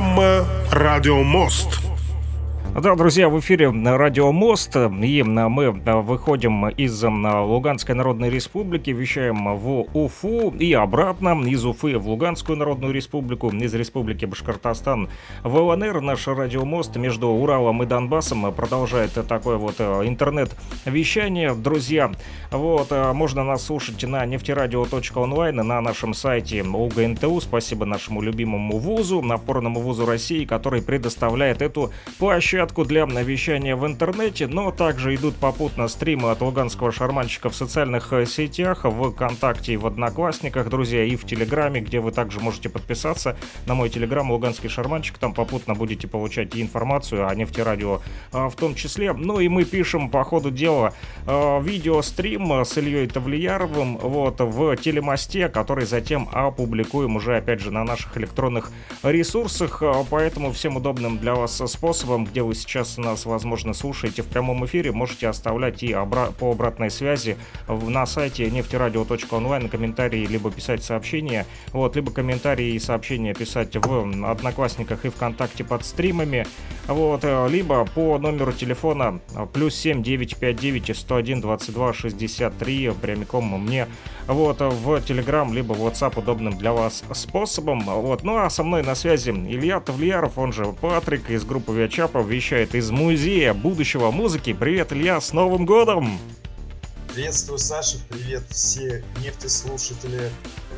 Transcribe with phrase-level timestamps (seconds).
[0.00, 1.79] Программа «Радио Мост».
[2.72, 9.88] Да, друзья, в эфире Радио Мост, и мы выходим из Луганской Народной Республики, вещаем в
[9.92, 15.10] Уфу и обратно, из Уфы в Луганскую Народную Республику, из Республики Башкортостан
[15.42, 16.00] в ЛНР.
[16.00, 22.12] Наш Радио Мост между Уралом и Донбассом продолжает такое вот интернет-вещание, друзья.
[22.52, 27.40] Вот, можно нас слушать на нефтерадио.онлайн, на нашем сайте УГНТУ.
[27.40, 33.86] Спасибо нашему любимому вузу, напорному вузу России, который предоставляет эту площадку площадку для вещания в
[33.86, 39.72] интернете, но также идут попутно стримы от луганского шарманщика в социальных э, сетях, в ВКонтакте
[39.72, 44.30] и в Одноклассниках, друзья, и в Телеграме, где вы также можете подписаться на мой Телеграм
[44.30, 49.14] «Луганский шарманщик», там попутно будете получать и информацию о нефтерадио а, в том числе.
[49.14, 50.92] Ну и мы пишем по ходу дела
[51.26, 57.84] э, видеострим с Ильей Тавлияровым вот, в телемосте, который затем опубликуем уже, опять же, на
[57.84, 58.70] наших электронных
[59.02, 64.22] ресурсах, э, поэтому всем удобным для вас способом, где вы вы сейчас нас, возможно, слушаете
[64.22, 67.36] в прямом эфире, можете оставлять и обра- по обратной связи
[67.68, 75.04] на сайте нефтерадио.онлайн комментарии, либо писать сообщения, вот, либо комментарии и сообщения писать в Одноклассниках
[75.04, 76.44] и ВКонтакте под стримами,
[76.88, 83.86] вот, э, либо по номеру телефона э, плюс 7 959 101 22 63 прямиком мне
[84.26, 87.80] вот, в Telegram, либо в WhatsApp удобным для вас способом.
[87.84, 88.24] Вот.
[88.24, 92.74] Ну а со мной на связи Илья Тавлияров, он же Патрик из группы Виачапа, вещает
[92.74, 94.54] из Музея будущего музыки.
[94.54, 96.18] Привет, Илья, с Новым годом!
[97.12, 100.30] Приветствую, Саша, привет все нефтеслушатели,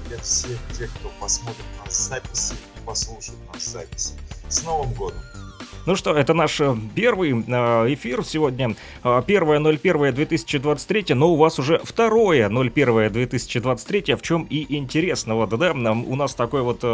[0.05, 4.15] привет всех тех, кто посмотрит нас записи и послушает нас записи.
[4.49, 5.21] С Новым годом!
[5.84, 8.76] Ну что, это наш э, первый э, эфир сегодня.
[9.03, 15.34] 1.01.2023, э, но у вас уже второе 01.2023, в чем и интересно.
[15.34, 16.84] Вот, да, у нас такой вот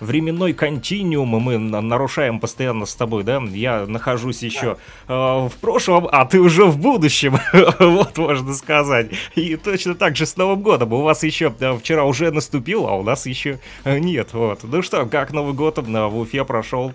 [0.00, 3.42] временной континуум мы нарушаем постоянно с тобой, да?
[3.52, 4.76] Я нахожусь еще
[5.08, 7.38] в прошлом, а ты уже в будущем,
[7.78, 9.10] вот можно сказать.
[9.34, 10.92] И точно так же с Новым годом.
[10.92, 14.32] У вас еще вчера уже наступил, а у нас еще нет.
[14.32, 14.60] Вот.
[14.64, 16.92] Ну что, как Новый год в Уфе прошел?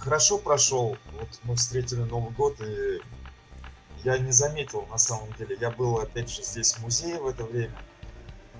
[0.00, 0.96] Хорошо прошел.
[1.12, 3.00] Вот мы встретили Новый год, и
[4.02, 5.56] я не заметил, на самом деле.
[5.60, 7.76] Я был, опять же, здесь в музее в это время.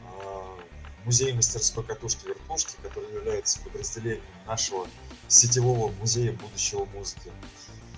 [0.04, 0.58] А,
[1.04, 4.86] музей мастерской катушки-вертушки, который является подразделением нашего
[5.28, 7.32] сетевого музея будущего музыки.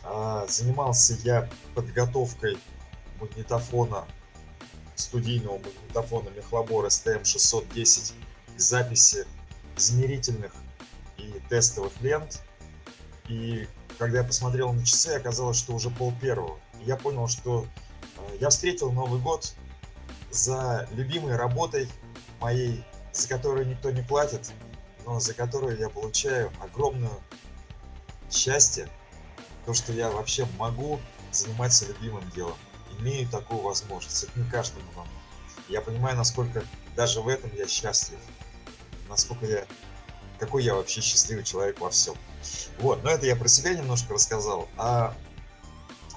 [0.04, 2.58] А, занимался я подготовкой
[3.20, 4.06] магнитофона,
[4.94, 8.14] студийного магнитофона Мехлабор STM-610
[8.56, 9.26] к записи
[9.76, 10.52] измерительных
[11.16, 12.42] и тестовых лент
[13.28, 13.68] и
[13.98, 16.58] когда я посмотрел на часы, оказалось, что уже пол первого.
[16.80, 17.66] И я понял, что
[18.16, 19.54] э, я встретил Новый год
[20.30, 21.88] за любимой работой
[22.40, 24.52] моей, за которую никто не платит,
[25.04, 27.10] но за которую я получаю огромное
[28.30, 28.88] счастье,
[29.66, 30.98] то, что я вообще могу
[31.30, 32.56] заниматься любимым делом,
[32.98, 34.24] имею такую возможность.
[34.24, 35.06] Это не каждому нам.
[35.68, 36.64] Я понимаю, насколько
[36.96, 38.18] даже в этом я счастлив,
[39.08, 39.66] насколько я,
[40.42, 42.16] какой я вообще счастливый человек во всем.
[42.80, 44.68] Вот, но это я про себя немножко рассказал.
[44.76, 45.14] А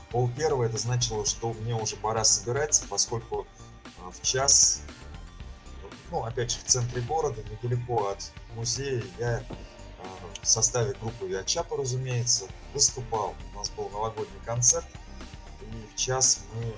[0.09, 3.45] пол первого это значило, что мне уже пора собираться, поскольку
[3.99, 4.81] а, в час,
[6.09, 9.43] ну, опять же, в центре города, недалеко от музея, я
[9.99, 10.05] а,
[10.41, 13.35] в составе группы Виачапа, разумеется, выступал.
[13.53, 14.87] У нас был новогодний концерт,
[15.61, 16.73] и в час мы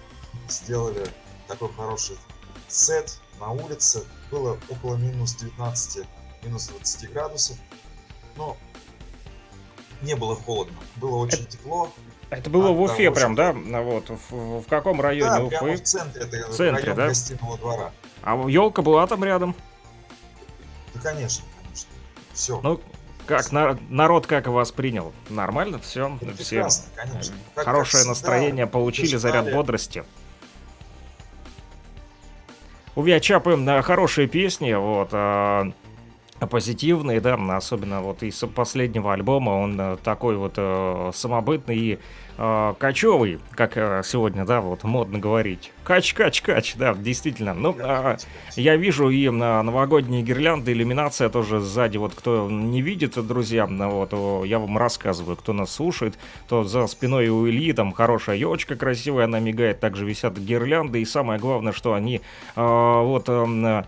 [0.50, 1.08] сделали
[1.48, 2.18] такой хороший
[2.68, 4.04] сет на улице.
[4.32, 6.06] Было около минус 19,
[6.44, 7.57] минус 20 градусов.
[8.36, 8.57] Но
[10.01, 11.89] не было холодно, было очень это, тепло.
[12.30, 13.54] Это было а, в Уфе прям, да?
[13.54, 15.57] Вот, в, в каком районе да, Уфы?
[15.57, 17.07] прямо в центре, это в центре, район да?
[17.07, 17.92] гостиного двора.
[18.22, 19.56] А елка была там рядом?
[20.94, 21.89] Да, конечно, конечно.
[22.34, 22.60] Все.
[22.62, 22.81] Ну,
[23.25, 25.13] как на, народ как вас принял?
[25.30, 25.80] Нормально?
[25.80, 26.18] Все?
[26.22, 27.36] Это все конечно.
[27.56, 30.04] Как, хорошее как настроение всегда, получили, заряд бодрости.
[32.95, 35.10] У Виачапы хорошие песни, вот.
[35.12, 35.72] А,
[36.45, 42.00] позитивный, да, особенно вот из последнего альбома, он э, такой вот э, самобытный и
[42.38, 45.72] э, кочевый, как э, сегодня, да, вот модно говорить.
[45.84, 47.56] Кач, кач, кач, да, действительно.
[47.56, 48.18] Ну, э,
[48.56, 54.45] я вижу и на новогодние гирлянды, иллюминация тоже сзади, вот кто не видит, друзья, вот,
[54.45, 59.25] я вам рассказываю, кто нас слушает, то за спиной у Ильи там хорошая елочка красивая,
[59.25, 62.22] она мигает, также висят гирлянды, и самое главное, что они
[62.56, 63.25] э, вот...
[63.28, 63.86] Э,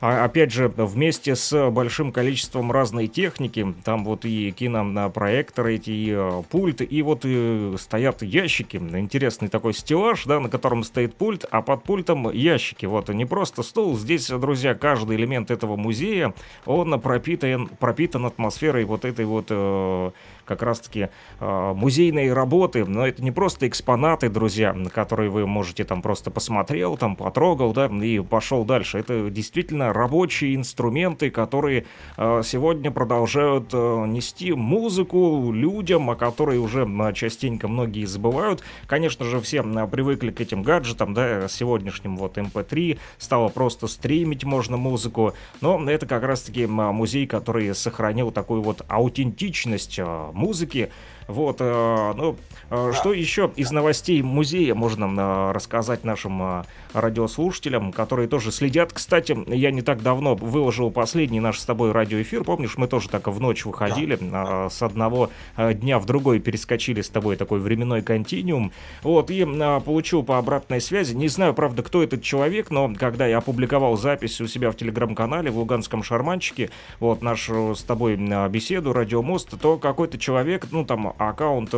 [0.00, 6.42] опять же, вместе с большим количеством разной техники, там вот и кинопроекторы эти, и э,
[6.48, 8.76] пульт, и вот и стоят ящики.
[8.76, 12.86] Интересный такой стеллаж, да, на котором стоит пульт, а под пультом ящики.
[12.86, 16.32] Вот, не просто стол, здесь, друзья, каждый элемент этого музея,
[16.64, 20.10] он пропитан, пропитан атмосферой вот этой вот э,
[20.46, 21.08] как раз-таки
[21.38, 26.96] э, музейные работы, но это не просто экспонаты, друзья, которые вы можете там просто посмотрел,
[26.96, 28.98] там потрогал, да, и пошел дальше.
[28.98, 36.86] Это действительно рабочие инструменты, которые э, сегодня продолжают э, нести музыку людям, о которой уже
[36.86, 38.62] э, частенько многие забывают.
[38.86, 44.76] Конечно же, все привыкли к этим гаджетам, да, сегодняшним вот MP3, стало просто стримить можно
[44.76, 50.00] музыку, но это как раз-таки музей, который сохранил такую вот аутентичность
[50.32, 50.90] музыки.
[51.28, 52.36] Вот, э, ну,
[52.70, 58.92] э, что еще из новостей музея можно э, рассказать нашим радиослушателям, которые тоже следят.
[58.92, 62.42] Кстати, я не так давно выложил последний наш с тобой радиоэфир.
[62.42, 64.68] Помнишь, мы тоже так в ночь выходили, да.
[64.68, 68.72] с одного дня в другой перескочили с тобой такой временной континуум.
[69.02, 69.44] Вот, и
[69.84, 71.14] получил по обратной связи.
[71.14, 75.50] Не знаю, правда, кто этот человек, но когда я опубликовал запись у себя в телеграм-канале
[75.50, 78.16] в Луганском шарманчике, вот нашу с тобой
[78.48, 81.72] беседу, радиомост, то какой-то человек, ну, там, аккаунт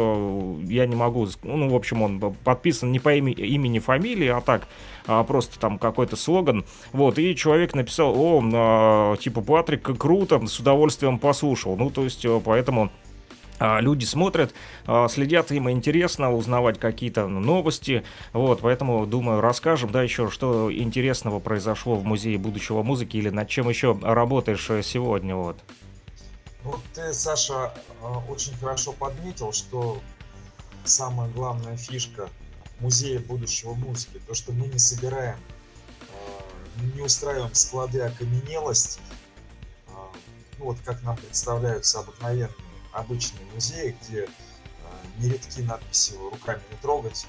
[0.70, 4.68] я не могу, ну, в общем, он подписан не по имени, имени, фамилии, а так,
[5.06, 10.60] а просто там какой-то слоган, вот, и человек написал, о, а, типа, Патрик, круто, с
[10.60, 12.90] удовольствием послушал, ну, то есть, э, поэтому
[13.58, 14.54] а, люди смотрят,
[15.08, 21.96] следят, им интересно узнавать какие-то новости, вот, поэтому, думаю, расскажем, да, еще, что интересного произошло
[21.96, 25.56] в Музее будущего музыки или над чем еще работаешь э, сегодня, вот.
[26.64, 30.00] Вот ты, Саша, а, очень хорошо подметил, что
[30.84, 32.28] самая главная фишка
[32.80, 35.38] музея будущего музыки, то, что мы не собираем,
[36.10, 39.00] а, не устраиваем склады окаменелости,
[39.88, 40.10] а,
[40.58, 42.50] ну вот как нам представляются обыкновенные
[42.92, 44.28] обычные музеи, где
[45.18, 47.26] нередки надписи руками не трогать,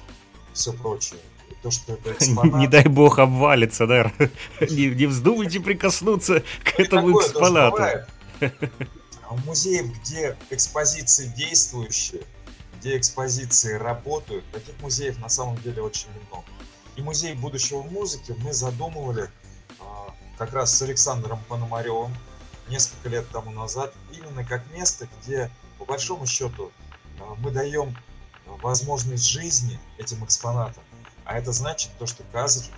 [0.52, 1.18] все прочее.
[1.50, 2.54] И то, что это экспонат...
[2.60, 4.12] Не дай бог обвалится, да?
[4.60, 8.06] Не, не вздумайте прикоснуться к этому экспонату.
[9.34, 12.22] В музеях, где экспозиции действующие,
[12.78, 16.46] где экспозиции работают, таких музеев на самом деле очень много.
[16.94, 19.28] И музей будущего музыки мы задумывали
[19.80, 22.14] а, как раз с Александром Пономаревым
[22.68, 26.70] несколько лет тому назад, именно как место, где по большому счету
[27.18, 27.96] а, мы даем
[28.46, 30.84] возможность жизни этим экспонатам.
[31.24, 32.22] А это значит то, что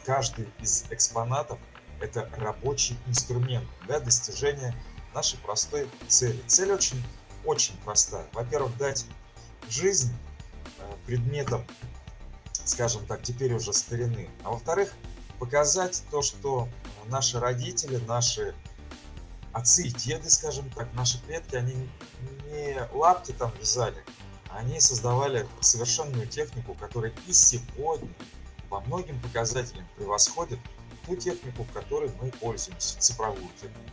[0.06, 1.58] каждый из экспонатов
[2.00, 4.74] это рабочий инструмент для достижения
[5.16, 6.38] нашей простой цели.
[6.46, 7.02] Цель очень,
[7.44, 8.26] очень простая.
[8.34, 9.06] Во-первых, дать
[9.66, 10.12] жизнь
[10.78, 11.66] э, предметам,
[12.64, 14.28] скажем так, теперь уже старины.
[14.44, 14.92] А во-вторых,
[15.38, 16.68] показать то, что
[17.06, 18.54] наши родители, наши
[19.54, 21.88] отцы и деды, скажем так, наши предки, они
[22.50, 24.04] не лапти там вязали,
[24.50, 28.12] они создавали совершенную технику, которая и сегодня
[28.68, 30.58] по многим показателям превосходит
[31.06, 33.92] ту технику, которой мы пользуемся, цифровую технику.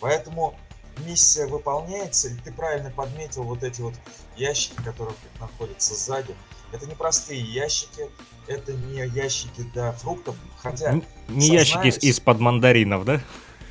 [0.00, 0.56] Поэтому
[1.04, 3.94] миссия выполняется, и ты правильно подметил вот эти вот
[4.36, 6.34] ящики, которые находятся сзади.
[6.72, 8.08] Это не простые ящики,
[8.46, 10.92] это не ящики для фруктов, хотя...
[10.92, 13.20] Не, не ящики из-под мандаринов, да?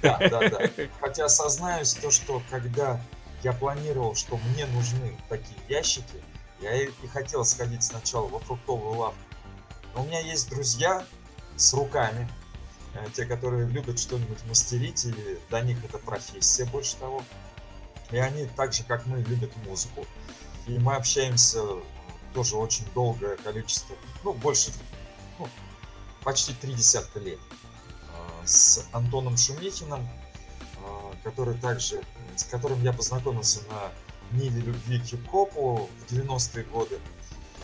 [0.01, 0.69] Да, да, да.
[1.01, 3.01] Хотя сознаюсь то, что когда
[3.43, 6.23] я планировал, что мне нужны такие ящики,
[6.61, 9.19] я и хотел сходить сначала во фруктовую лавку.
[9.93, 11.03] Но у меня есть друзья
[11.57, 12.29] с руками,
[13.13, 15.13] те, которые любят что-нибудь мастерить, и
[15.49, 17.23] для них это профессия больше того.
[18.11, 20.05] И они так же, как мы, любят музыку.
[20.67, 21.61] И мы общаемся
[22.33, 24.71] тоже очень долгое количество, ну, больше,
[25.39, 25.47] ну,
[26.23, 32.03] почти три десятка лет э, с Антоном Шумихиным, э, который также,
[32.35, 33.91] с которым я познакомился на
[34.37, 36.99] Ниве любви к хип-хопу в 90-е годы.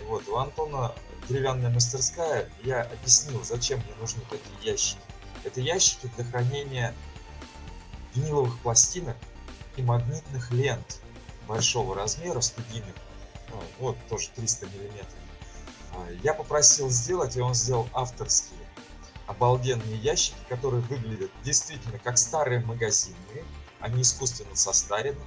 [0.07, 0.93] Вот, у Антона
[1.29, 4.99] деревянная мастерская, я объяснил, зачем мне нужны такие ящики.
[5.45, 6.93] Это ящики для хранения
[8.15, 9.15] виниловых пластинок
[9.77, 10.99] и магнитных лент
[11.47, 12.95] большого размера, студийных,
[13.49, 15.13] ну, вот тоже 300 миллиметров.
[15.93, 18.59] А, я попросил сделать, и он сделал авторские
[19.27, 23.45] обалденные ящики, которые выглядят действительно как старые магазинные.
[23.81, 25.21] они искусственно состарены,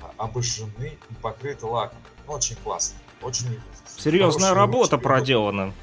[0.00, 1.98] а, обожжены и покрыты лаком.
[2.26, 2.96] Ну, очень классно.
[3.20, 3.60] Очень
[3.98, 5.74] Серьезная работа проделана.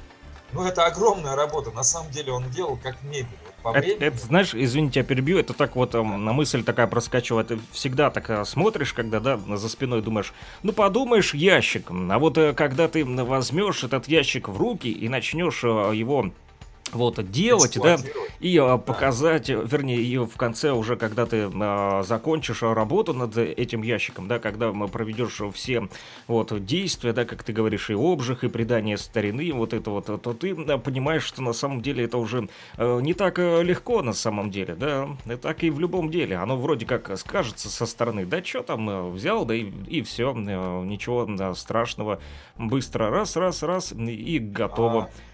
[0.52, 1.70] Ну, это огромная работа.
[1.70, 3.38] На самом деле он делал как мебель.
[3.64, 6.02] Это, это, знаешь, извините, я перебью, это так вот да.
[6.02, 7.48] на мысль такая проскачивает.
[7.48, 11.90] Ты всегда так э, смотришь, когда, да, за спиной думаешь, ну подумаешь, ящик.
[11.90, 16.32] А вот э, когда ты возьмешь этот ящик в руки и начнешь э, его
[16.92, 17.98] вот, делать, да,
[18.40, 23.82] и а, показать, вернее, ее в конце уже, когда ты а, закончишь работу над этим
[23.82, 25.88] ящиком, да, когда проведешь все
[26.26, 30.34] вот действия, да, как ты говоришь, и обжиг, и придание старины, вот это вот, то
[30.34, 34.12] ты да, понимаешь, что на самом деле это уже а, не так э, легко на
[34.12, 38.26] самом деле, да, и так и в любом деле, оно вроде как скажется со стороны,
[38.26, 42.20] да, что там, э, взял, да, и, и все, ничего да, страшного,
[42.56, 45.04] быстро раз, раз, раз, и готово.
[45.04, 45.31] А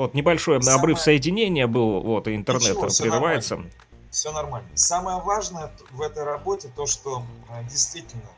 [0.00, 0.78] вот небольшой Самое...
[0.78, 3.56] обрыв соединения был, вот, и интернет Ничего, прерывается.
[3.56, 3.74] Нормально.
[4.10, 4.68] Все нормально.
[4.74, 8.30] Самое важное в этой работе то, что а, действительно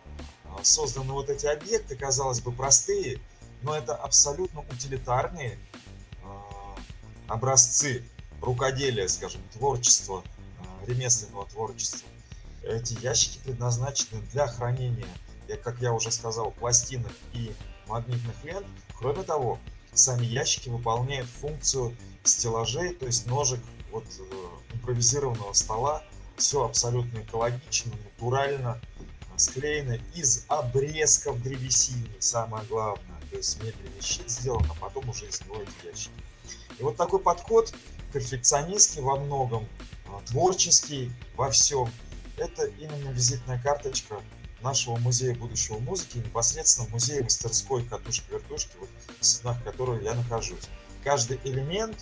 [0.44, 3.20] а, созданы вот эти объекты, казалось бы, простые,
[3.62, 5.58] но это абсолютно утилитарные
[6.24, 6.76] а,
[7.28, 8.04] образцы
[8.40, 10.22] рукоделия, скажем, творчества,
[10.86, 12.08] ремесленного творчества.
[12.64, 15.06] Эти ящики предназначены для хранения,
[15.62, 17.52] как я уже сказал, пластинок и
[17.86, 18.66] магнитных лент.
[18.98, 19.58] Кроме того,
[19.92, 26.02] сами ящики выполняют функцию стеллажей, то есть ножек вот э, импровизированного стола.
[26.36, 28.80] Все абсолютно экологично, натурально
[29.36, 33.20] склеено из обрезков древесины, самое главное.
[33.30, 36.12] То есть медленный щит сделан, а потом уже из него эти ящики.
[36.78, 37.72] И вот такой подход
[38.12, 39.66] перфекционистский во многом,
[40.06, 41.90] а, творческий во всем.
[42.36, 44.20] Это именно визитная карточка
[44.62, 48.88] нашего музея будущего музыки, непосредственно музея мастерской катушки-вертушки, вот,
[49.20, 50.68] в стенах которой я нахожусь.
[51.04, 51.96] Каждый элемент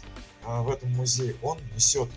[0.44, 2.08] а, в этом музее, он несет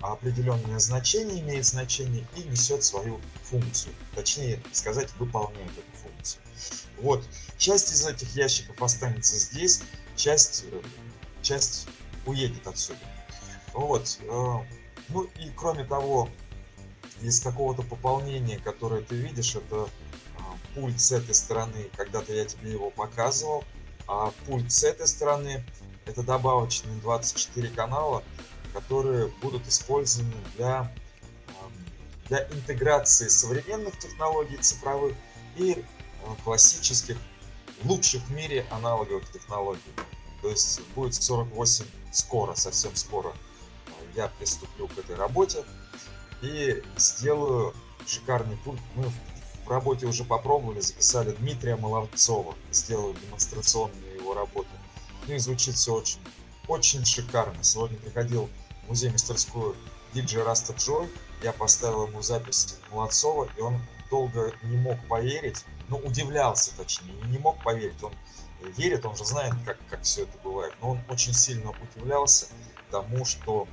[0.00, 3.94] определенное значение, имеет значение и несет свою функцию.
[4.14, 6.42] Точнее сказать, выполняет эту функцию.
[6.98, 7.24] Вот,
[7.58, 9.82] часть из этих ящиков останется здесь,
[10.16, 10.64] часть,
[11.42, 11.86] часть
[12.24, 13.00] уедет отсюда.
[13.72, 14.54] Вот, э,
[15.08, 16.30] ну и кроме того,
[17.22, 19.88] из какого-то пополнения, которое ты видишь, это
[20.38, 23.64] а, пульт с этой стороны, когда-то я тебе его показывал,
[24.06, 25.64] а пульт с этой стороны
[26.04, 28.22] это добавочные 24 канала,
[28.72, 30.92] которые будут использованы для,
[32.28, 35.14] для интеграции современных технологий цифровых
[35.56, 35.84] и
[36.24, 37.16] а, классических,
[37.84, 39.80] лучших в мире аналоговых технологий.
[40.42, 43.34] То есть будет 48 скоро, совсем скоро
[44.16, 45.64] я приступлю к этой работе
[46.46, 47.74] и сделаю
[48.06, 48.80] шикарный пульт.
[48.94, 49.10] Мы
[49.64, 54.68] в работе уже попробовали, записали Дмитрия Молодцова, сделаю демонстрационную его работу.
[55.26, 56.20] Ну и звучит все очень,
[56.68, 57.62] очень шикарно.
[57.64, 58.48] Сегодня приходил
[58.84, 59.74] в музей-мастерскую
[60.14, 61.08] диджей Раста Джой,
[61.42, 67.38] я поставил ему запись Молодцова, и он долго не мог поверить, ну, удивлялся, точнее, не
[67.38, 68.12] мог поверить, он
[68.76, 72.46] верит, он же знает, как, как все это бывает, но он очень сильно удивлялся
[72.90, 73.66] тому, что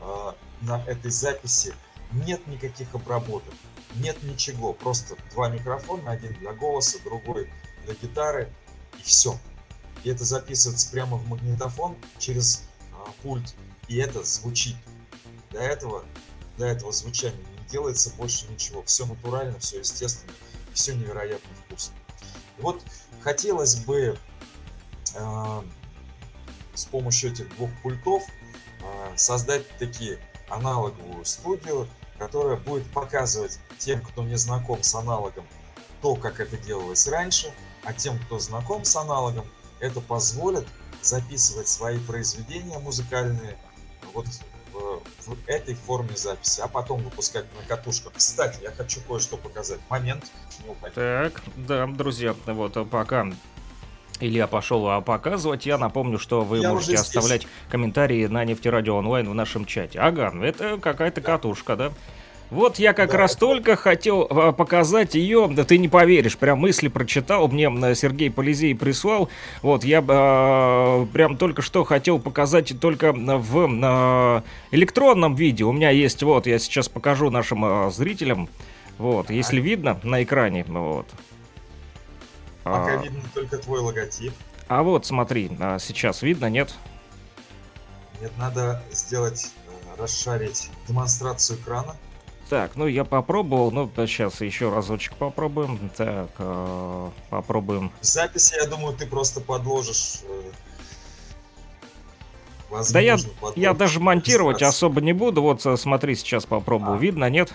[0.00, 0.32] э,
[0.62, 1.74] на этой записи
[2.12, 3.54] нет никаких обработок,
[3.96, 7.50] нет ничего, просто два микрофона, один для голоса, другой
[7.84, 8.52] для гитары,
[8.98, 9.38] и все.
[10.04, 13.54] И это записывается прямо в магнитофон через а, пульт,
[13.88, 14.76] и это звучит.
[15.50, 16.04] Для этого,
[16.56, 18.82] для этого звучания не делается больше ничего.
[18.84, 20.32] Все натурально, все естественно,
[20.72, 21.94] все невероятно вкусно.
[22.58, 22.82] Вот
[23.20, 24.18] хотелось бы
[25.14, 25.62] э,
[26.74, 28.22] с помощью этих двух пультов
[28.80, 31.88] э, создать такие аналоговую студию,
[32.20, 35.46] которая будет показывать тем, кто не знаком с аналогом,
[36.02, 37.50] то, как это делалось раньше,
[37.82, 39.46] а тем, кто знаком с аналогом,
[39.80, 40.66] это позволит
[41.00, 43.56] записывать свои произведения музыкальные
[44.12, 44.26] вот
[44.70, 48.12] в, в этой форме записи, а потом выпускать на катушках.
[48.12, 49.80] Кстати, я хочу кое-что показать.
[49.88, 53.32] Момент, не Так, да, друзья, вот пока
[54.20, 55.66] Илья пошел а, показывать.
[55.66, 59.98] Я напомню, что вы я можете оставлять комментарии на нефтерадио онлайн в нашем чате.
[59.98, 61.92] Ага, это какая-то катушка, да?
[62.50, 63.40] Вот я как да, раз это...
[63.40, 68.74] только хотел а, показать ее, да ты не поверишь, прям мысли прочитал, мне Сергей Полизей
[68.74, 69.28] прислал,
[69.62, 75.90] вот я э, прям только что хотел показать только в э, электронном виде, у меня
[75.90, 78.48] есть, вот, я сейчас покажу нашим э, зрителям,
[78.98, 81.06] вот, если видно на экране, вот,
[82.70, 83.02] Пока а...
[83.02, 84.32] видно только твой логотип.
[84.68, 86.74] А вот смотри, а сейчас видно, нет?
[88.20, 91.96] Нет, надо сделать, э, расшарить демонстрацию экрана.
[92.48, 95.90] Так, ну я попробовал, ну сейчас еще разочек попробуем.
[95.96, 97.90] Так, э, попробуем.
[98.00, 100.20] В записи, я думаю, ты просто подложишь.
[100.24, 100.50] Э,
[102.70, 105.42] возможно, да я, подложишь я даже монтировать особо не буду.
[105.42, 106.94] Вот смотри, сейчас попробую.
[106.94, 106.98] А.
[106.98, 107.52] Видно, нет?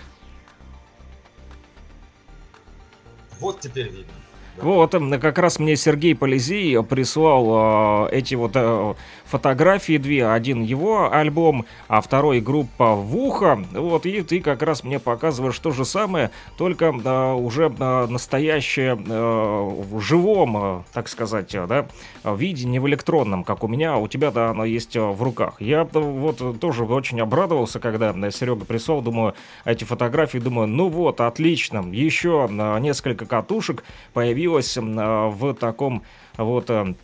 [3.40, 4.12] Вот теперь видно.
[4.60, 8.94] Вот, как раз мне Сергей Полизей прислал э, эти вот э,
[9.26, 10.26] фотографии две.
[10.26, 13.62] Один его альбом, а второй группа «Вуха».
[13.72, 18.96] Вот, и ты как раз мне показываешь то же самое, только э, уже э, настоящее
[18.96, 21.86] э, в живом, э, так сказать, да,
[22.24, 25.60] виде, не в электронном, как у меня, а у тебя, да, оно есть в руках.
[25.60, 31.20] Я вот тоже очень обрадовался, когда э, Серега прислал, думаю, эти фотографии, думаю, ну вот,
[31.20, 32.48] отлично, еще
[32.80, 36.02] несколько катушек появилось в таком
[36.36, 36.94] вот э,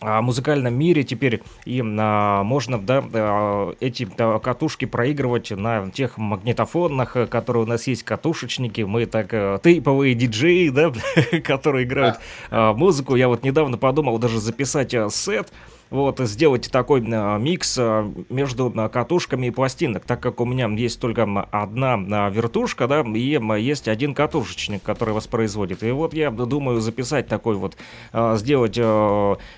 [0.00, 7.16] музыкальном мире теперь и а, можно да, а, эти а, катушки проигрывать на тех магнитофонах,
[7.30, 8.82] которые у нас есть катушечники.
[8.82, 10.92] Мы так а, тейповые диджеи, да,
[11.44, 12.18] которые играют
[12.50, 13.16] а, музыку.
[13.16, 15.52] Я вот недавно подумал даже записать а, сет
[15.90, 20.68] вот, сделать такой а, микс а, между а, катушками и пластинок, так как у меня
[20.68, 25.82] есть только одна вертушка, да, и есть один катушечник, который воспроизводит.
[25.82, 27.76] И вот я думаю записать такой вот,
[28.12, 28.76] сделать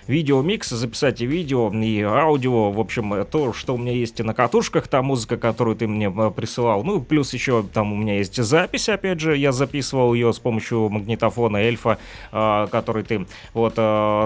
[0.07, 4.89] видеомикс, записать и видео, и аудио, в общем, то, что у меня есть на катушках,
[4.89, 9.21] та музыка, которую ты мне присылал, ну, плюс еще там у меня есть запись, опять
[9.21, 11.99] же, я записывал ее с помощью магнитофона Эльфа,
[12.31, 13.75] который ты вот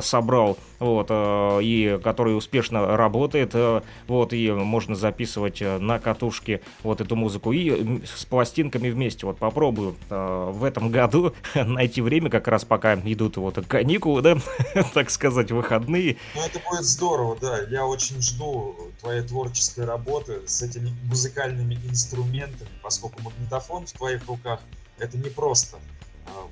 [0.04, 7.00] собрал, вот, и который успешно работает, э, вот, и можно записывать э, на катушке вот
[7.00, 12.49] эту музыку, и с пластинками вместе, вот, попробую э, в этом году найти время, как
[12.49, 14.37] раз пока идут вот каникулы, да,
[14.95, 16.16] так сказать, выходные.
[16.35, 22.71] Ну, это будет здорово, да, я очень жду твоей творческой работы с этими музыкальными инструментами,
[22.83, 24.61] поскольку магнитофон в твоих руках
[24.99, 25.78] это не просто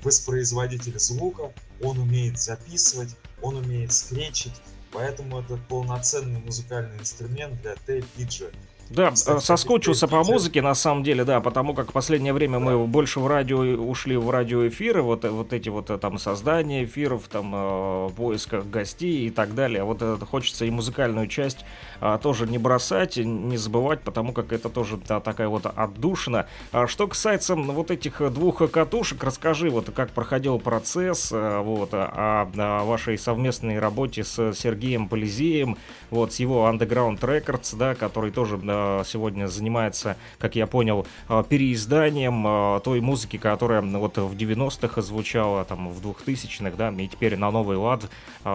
[0.03, 1.51] воспроизводитель звука,
[1.81, 4.53] он умеет записывать, он умеет скречить,
[4.91, 8.51] Поэтому это полноценный музыкальный инструмент для тейп-диджа.
[8.89, 12.87] Да, Кстати, соскучился по музыке, на самом деле, да, потому как в последнее время мы
[12.87, 18.09] больше в радио ушли в радиоэфиры, вот, вот эти вот там создания эфиров, там э,
[18.15, 19.83] поисках гостей и так далее.
[19.83, 21.65] Вот это хочется и музыкальную часть
[22.01, 26.47] а, тоже не бросать, не забывать, потому как это тоже да, такая вот отдушина.
[26.71, 32.47] А что касается вот этих двух катушек, расскажи, вот как проходил процесс а, вот, о,
[32.57, 35.77] о вашей совместной работе с Сергеем Полизеем,
[36.09, 41.43] вот, с его Underground Records, да, который тоже да, сегодня занимается, как я понял, а,
[41.43, 47.37] переизданием а, той музыки, которая вот в 90-х звучала, там, в 2000-х, да, и теперь
[47.37, 48.09] на новый лад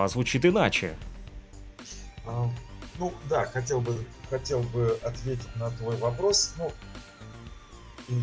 [0.09, 0.95] звучит иначе.
[2.99, 3.97] Ну да, хотел бы,
[4.31, 6.55] хотел бы ответить на твой вопрос.
[6.57, 6.71] Ну,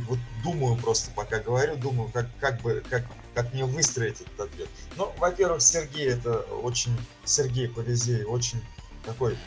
[0.07, 4.69] вот думаю просто, пока говорю, думаю, как, как бы, как, как мне выстроить этот ответ.
[4.95, 8.61] Ну, во-первых, Сергей это очень, Сергей Полизей очень
[9.05, 9.37] такой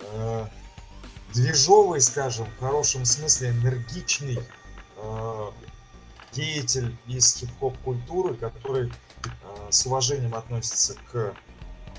[0.00, 0.46] э,
[1.34, 4.38] движовый, скажем, в хорошем смысле энергичный
[4.96, 5.50] э,
[6.32, 11.34] деятель из хип-хоп культуры, который э, с уважением относится к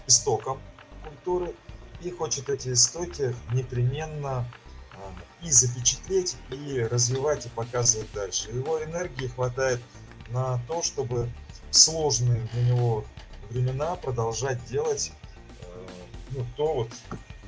[0.08, 0.60] истокам
[1.04, 1.54] культуры,
[2.02, 4.46] и хочет эти истоки непременно
[4.94, 8.52] а, и запечатлеть, и развивать, и показывать дальше.
[8.52, 9.82] Его энергии хватает
[10.30, 11.30] на то, чтобы
[11.72, 13.06] в сложные для него
[13.50, 15.14] времена продолжать делать
[15.62, 15.88] э,
[16.32, 16.92] ну, то, вот,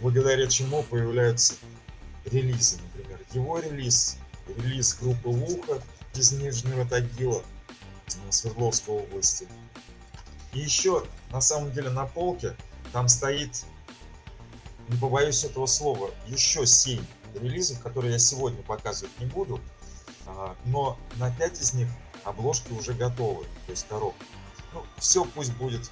[0.02, 1.56] благодаря чему появляются
[2.31, 3.19] релизы, например.
[3.33, 5.81] Его релиз, релиз группы Луха
[6.13, 7.41] из Нижнего Тагила,
[8.07, 9.47] э, Свердловской области.
[10.53, 12.55] И еще, на самом деле, на полке
[12.91, 13.65] там стоит
[14.87, 17.03] не побоюсь этого слова, еще 7
[17.35, 19.59] релизов, которые я сегодня показывать не буду,
[20.25, 21.89] а, но на 5 из них
[22.23, 24.25] обложки уже готовы, то есть коробка.
[24.73, 25.91] Ну, все пусть будет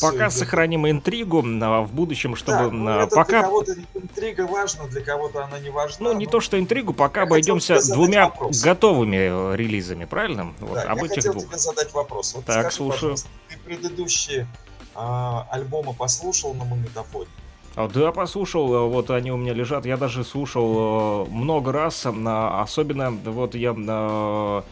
[0.00, 3.40] пока сохраним интригу а в будущем, чтобы да, ну, это пока...
[3.40, 6.10] Для кого-то интрига важна, для кого-то она не важна.
[6.10, 8.62] Ну, не то, что интригу, пока обойдемся двумя вопрос.
[8.62, 10.52] готовыми э, релизами, правильно?
[10.60, 11.46] Вот, да, об я хотел двух.
[11.46, 12.34] тебе задать вопрос.
[12.34, 13.16] Вот так, скажи, слушаю.
[13.48, 14.46] Ты предыдущие
[14.94, 17.28] а, альбомы послушал на магнитофоне?
[17.74, 22.06] А, да, послушал, э, вот они у меня лежат, я даже слушал э, много раз,
[22.06, 24.62] особенно вот я э,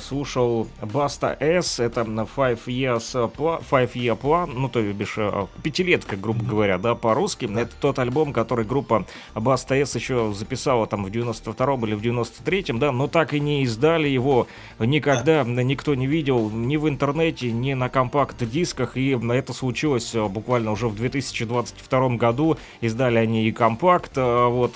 [0.00, 5.18] слушал Баста S, это Five Years Five Year Plan, ну то бишь
[5.62, 7.48] пятилетка, грубо говоря, да, по-русски.
[7.56, 12.78] Это тот альбом, который группа Баста S еще записала там в 92-м или в 93-м,
[12.78, 14.46] да, но так и не издали его.
[14.78, 20.88] Никогда, никто не видел ни в интернете, ни на компакт-дисках, и это случилось буквально уже
[20.88, 22.56] в 2022 году.
[22.80, 24.72] Издали они и компакт, вот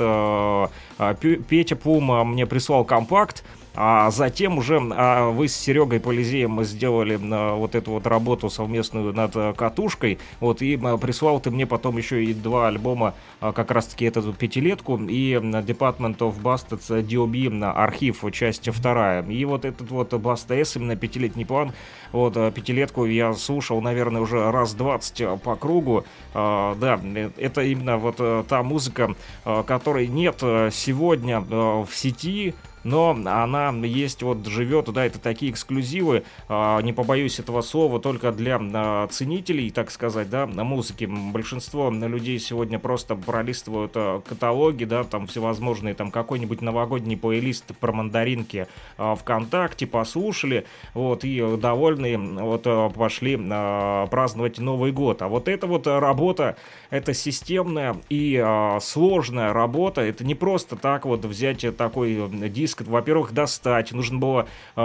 [1.48, 3.44] Петя Пума мне прислал компакт,
[3.74, 9.12] А затем уже а, вы с Серегой Полизеем сделали а, вот эту вот работу совместную
[9.14, 10.18] над а, катушкой.
[10.40, 14.32] Вот, и а, прислал ты мне потом еще и два альбома, а, как раз-таки эту
[14.32, 19.24] пятилетку и Department of Bastards DOB архив, часть вторая.
[19.24, 21.72] И вот этот вот Basta S, именно пятилетний план,
[22.12, 26.04] вот пятилетку я слушал, наверное, уже раз 20 по кругу.
[26.34, 27.00] А, да,
[27.36, 28.16] это именно вот
[28.48, 35.52] та музыка, которой нет сегодня в сети, но она есть, вот живет, да, это такие
[35.52, 41.06] эксклюзивы, э, не побоюсь этого слова, только для э, ценителей, так сказать, да, на музыке.
[41.06, 47.92] Большинство людей сегодня просто пролистывают э, каталоги, да, там всевозможные, там какой-нибудь новогодний плейлист про
[47.92, 48.66] мандаринки
[48.96, 52.62] ВКонтакте, послушали, вот, и довольные, вот,
[52.94, 55.22] пошли праздновать Новый год.
[55.22, 56.56] А вот эта вот работа,
[56.90, 58.42] это системная и
[58.80, 64.46] сложная работа, это не просто так вот взять такой диск диск, во-первых, достать, нужно было
[64.76, 64.80] э,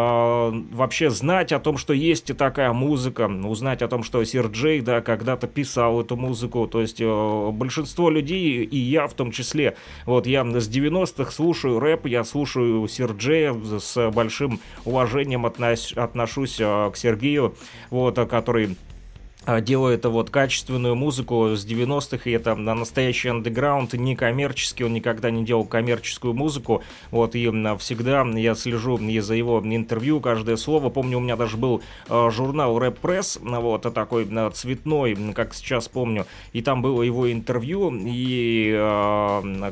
[0.72, 4.82] вообще знать о том, что есть и такая музыка, узнать о том, что Сир Джей,
[4.82, 9.76] да, когда-то писал эту музыку, то есть э, большинство людей, и я в том числе,
[10.06, 16.58] вот я с 90-х слушаю рэп, я слушаю Сир Джея, с большим уважением относ, отношусь
[16.60, 17.56] э, к Сергею,
[17.90, 18.95] вот, который а,
[19.62, 25.30] делает вот качественную музыку с 90-х, и это на настоящий андеграунд, не коммерческий, он никогда
[25.32, 30.90] не делал коммерческую музыку, вот, и всегда я слежу и за его интервью, каждое слово,
[30.90, 35.88] помню, у меня даже был э, журнал Рэп Пресс, вот, такой э, цветной, как сейчас
[35.88, 38.72] помню, и там было его интервью, и,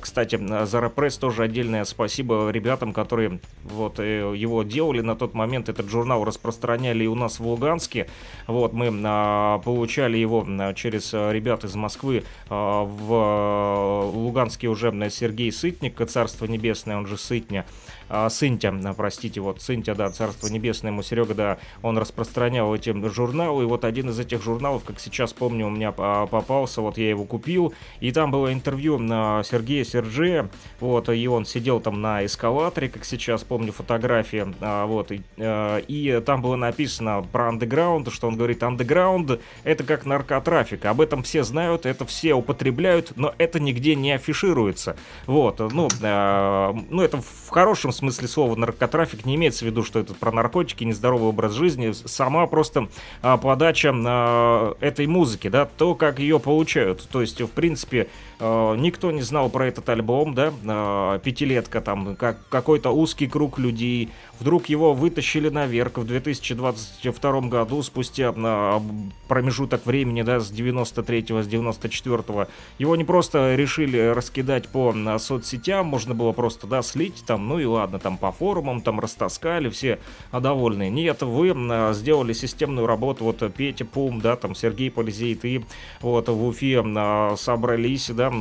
[0.01, 5.01] кстати, за Рэп Пресс тоже отдельное спасибо ребятам, которые вот э, его делали.
[5.01, 8.07] На тот момент, этот журнал распространяли и у нас в Луганске,
[8.47, 10.45] вот, мы э, получали его
[10.75, 17.07] через э, ребят из Москвы э, в э, Луганске уже Сергей Сытник, Царство Небесное, он
[17.07, 17.65] же Сытня,
[18.13, 23.63] а, Сынтя, простите, вот Сынтя, да, Царство Небесное, ему Серега, да, он распространял эти журналы,
[23.63, 27.25] и вот один из этих журналов, как сейчас помню, у меня попался, вот я его
[27.25, 30.47] купил, и там было интервью на Сергея Серджея,
[30.79, 35.81] вот, и он сидел там на эскалаторе, как сейчас помню фотографии, а, вот, и, э,
[35.87, 41.23] и там было написано про андеграунд, что он говорит, андеграунд это как наркотрафик, об этом
[41.23, 47.49] все знают, это все употребляют, но это нигде не афишируется, вот, ну, ну это в
[47.49, 51.53] хорошем смысле смысле слова наркотрафик не имеется в виду, что это про наркотики, нездоровый образ
[51.53, 51.91] жизни.
[51.91, 52.89] Сама просто
[53.21, 57.07] а, подача а, этой музыки, да, то, как ее получают.
[57.09, 62.15] То есть, в принципе, а, никто не знал про этот альбом, да, а, пятилетка, там,
[62.17, 64.09] как, какой-то узкий круг людей.
[64.39, 68.81] Вдруг его вытащили наверх в 2022 году, спустя а,
[69.29, 72.47] промежуток времени, да, с 93 с 94 -го.
[72.79, 77.65] Его не просто решили раскидать по соцсетям, можно было просто, да, слить там, ну и
[77.65, 79.99] ладно ладно, там по форумам там растаскали, все
[80.31, 80.89] довольны.
[80.89, 85.65] Нет, вы а, сделали системную работу, вот Петя Пум, да, там Сергей Полизей, ты
[86.01, 88.31] вот в Уфе а, собрались, да,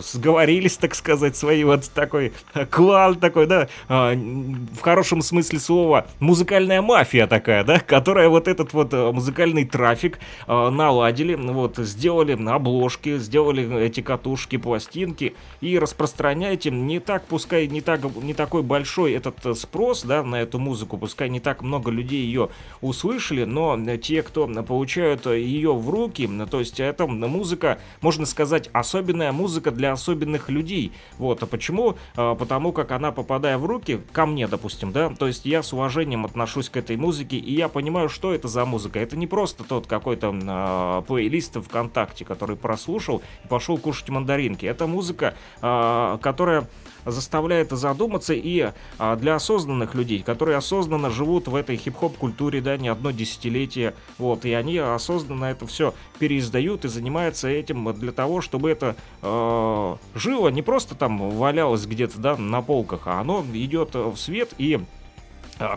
[0.00, 2.32] сговорились, так сказать, свои вот такой
[2.70, 8.72] клан такой, да, а, в хорошем смысле слова, музыкальная мафия такая, да, которая вот этот
[8.72, 17.24] вот музыкальный трафик наладили, вот, сделали обложки, сделали эти катушки, пластинки и распространяйте не так,
[17.26, 21.28] пускай не так, не такой большой большой этот э, спрос, да, на эту музыку, пускай
[21.28, 22.48] не так много людей ее
[22.80, 28.24] услышали, но э, те, кто получают э, ее в руки, то есть это музыка, можно
[28.24, 30.92] сказать, особенная музыка для особенных людей.
[31.18, 31.96] Вот, а почему?
[32.14, 35.72] А, потому как она, попадая в руки, ко мне, допустим, да, то есть я с
[35.72, 39.00] уважением отношусь к этой музыке, и я понимаю, что это за музыка.
[39.00, 44.66] Это не просто тот какой-то э, плейлист ВКонтакте, который прослушал и пошел кушать мандаринки.
[44.66, 46.68] Это музыка, э, которая
[47.04, 52.76] заставляет задуматься и а, для осознанных людей, которые осознанно живут в этой хип-хоп культуре, да,
[52.76, 58.40] не одно десятилетие, вот, и они осознанно это все переиздают и занимаются этим для того,
[58.40, 63.94] чтобы это э, жило, не просто там валялось где-то, да, на полках, а оно идет
[63.94, 64.80] в свет и а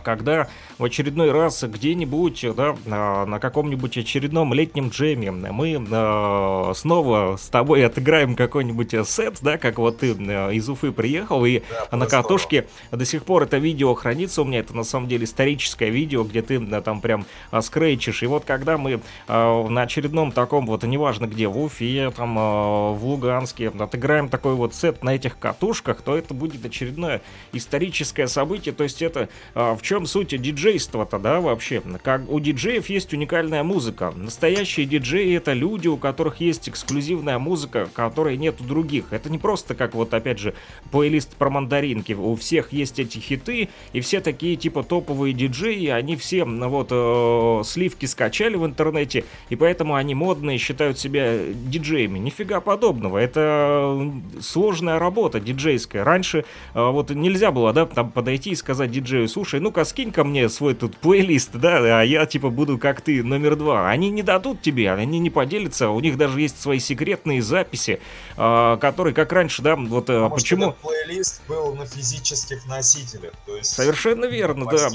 [0.04, 7.48] когда в очередной раз где-нибудь, да, на каком-нибудь очередном летнем джеме мы э, снова с
[7.50, 12.68] тобой отыграем какой-нибудь сет, да, как вот ты из Уфы приехал, и да, на катушке
[12.92, 14.42] до сих пор это видео хранится.
[14.42, 17.26] У меня, это на самом деле историческое видео, где ты да, там прям
[17.62, 22.38] скрейчишь, и вот когда мы э, на очередном таком вот, неважно где, в Уфе, там,
[22.38, 27.22] э, в Луганске, отыграем такой вот сет на этих катушках, то это будет очередное
[27.54, 31.82] историческое событие, то есть это э, а, в чем суть диджейства-то, да, вообще?
[32.04, 34.14] Как у диджеев есть уникальная музыка.
[34.16, 39.06] Настоящие диджеи это люди, у которых есть эксклюзивная музыка, которой нет у других.
[39.12, 40.54] Это не просто как вот, опять же,
[40.92, 42.14] плейлист про мандаринки.
[42.14, 47.62] У всех есть эти хиты, и все такие типа топовые диджеи, они все вот э,
[47.66, 52.20] сливки скачали в интернете, и поэтому они модные, считают себя диджеями.
[52.20, 53.18] Нифига подобного.
[53.18, 56.04] Это сложная работа диджейская.
[56.04, 60.24] Раньше э, вот нельзя было, да, там подойти и сказать диджею, слушай, ну-ка скинь ко
[60.24, 63.90] мне свой тут плейлист, да, а я типа буду как ты номер два.
[63.90, 68.00] Они не дадут тебе, они не поделятся, у них даже есть свои секретные записи,
[68.38, 70.74] э, которые, как раньше, да, вот э, почему...
[70.82, 74.90] Плейлист был на физических носителях, то есть Совершенно верно, да.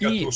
[0.00, 0.28] и И-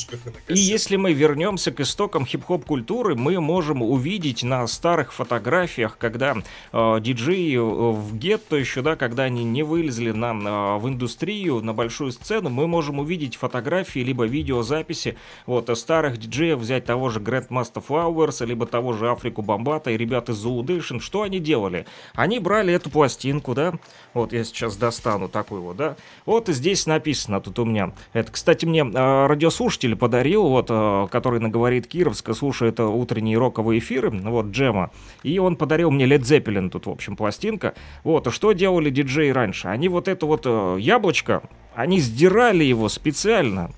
[0.53, 6.35] и если мы вернемся к истокам хип-хоп культуры, мы можем увидеть на старых фотографиях, когда
[6.71, 11.61] э, диджеи э, в гетто еще, да, когда они не вылезли на, э, в индустрию,
[11.61, 13.54] на большую сцену, мы можем увидеть фотографии
[14.03, 19.91] либо видеозаписи вот старых диджеев, взять того же Grandmaster Flowers, либо того же Африку Бомбата
[19.91, 20.99] и ребят из Zoolation.
[20.99, 21.85] Что они делали?
[22.13, 23.73] Они брали эту пластинку, да,
[24.13, 27.93] вот я сейчас достану такую вот, да, вот здесь написано тут у меня.
[28.13, 33.37] Это, кстати, мне э, радиослушатель подарил, вот, э, который на говорит Кировска, слушает э, утренние
[33.37, 34.91] роковые эфиры, вот, Джема,
[35.23, 37.73] и он подарил мне Led Zeppelin, тут, в общем, пластинка.
[38.03, 39.67] Вот, что делали диджеи раньше?
[39.67, 41.43] Они вот это вот э, яблочко,
[41.75, 43.71] они сдирали его специально,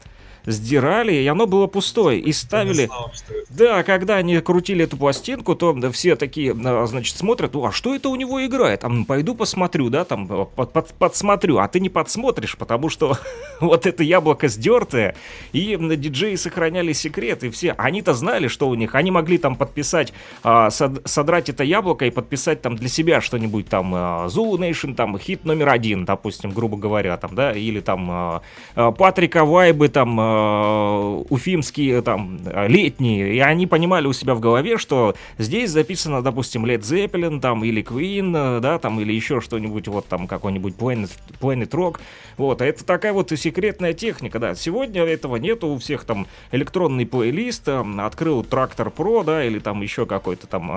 [0.47, 2.85] сдирали, и оно было пустое, и ставили...
[2.85, 3.11] знал.
[3.49, 7.71] Да, когда они крутили эту пластинку, то да, все такие, а, значит, смотрят, «О, а
[7.71, 8.83] что это у него играет?
[8.83, 11.57] А, пойду посмотрю, да, там, э, под- под- подсмотрю.
[11.57, 13.17] А ты не подсмотришь, потому что
[13.61, 15.15] вот это яблоко сдертое,
[15.51, 19.55] и м, диджеи сохраняли секрет, и все, они-то знали, что у них, они могли там
[19.57, 24.57] подписать, а, сод- содрать это яблоко и подписать там для себя что-нибудь там, а, Zulu
[24.57, 28.41] Nation, там, хит номер один, допустим, грубо говоря, там, да, или там а,
[28.75, 34.39] а, Патрика Вайбы, там, а, уфимские, там, а, летние, и они понимали у себя в
[34.39, 39.41] голове, что здесь записано, допустим, Led Zeppelin, там, или Queen, э, да, там, или еще
[39.41, 41.99] что-нибудь, вот там, какой-нибудь Planet, Planet Rock,
[42.37, 46.27] вот, а это такая вот и секретная техника, да, сегодня этого нету, у всех там
[46.51, 50.69] электронный плейлист, э, открыл Трактор Pro, да, или там еще какой-то там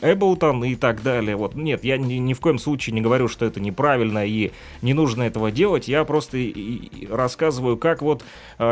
[0.00, 3.46] Ableton и так далее, вот, нет, я ни, ни в коем случае не говорю, что
[3.46, 4.50] это неправильно и
[4.82, 8.24] не нужно этого делать, я просто и- и рассказываю, как вот,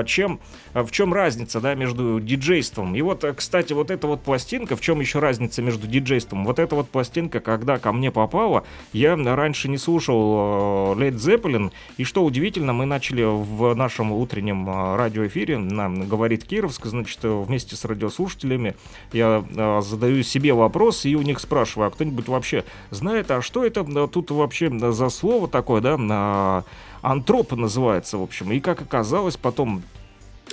[0.07, 0.24] чем,
[0.73, 4.77] а, в чем разница, да, между диджейством, и вот, э, кстати, вот эта вот пластинка,
[4.77, 9.17] в чем еще разница между диджейством, вот эта вот пластинка, когда ко мне попала, я
[9.17, 14.97] раньше не слушал э, Led Zeppelin, и что удивительно, мы начали в нашем утреннем э,
[14.97, 18.75] радиоэфире, нам говорит Кировск, значит, вместе с радиослушателями,
[19.13, 19.45] я
[19.83, 24.31] задаю себе вопрос и у них спрашиваю, а кто-нибудь вообще знает, а что это тут
[24.31, 26.65] вообще за слово такое, да,
[27.05, 29.83] антроп называется, в общем, и как оказалось, потом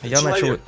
[0.04, 0.42] я Человек.
[0.42, 0.60] начал...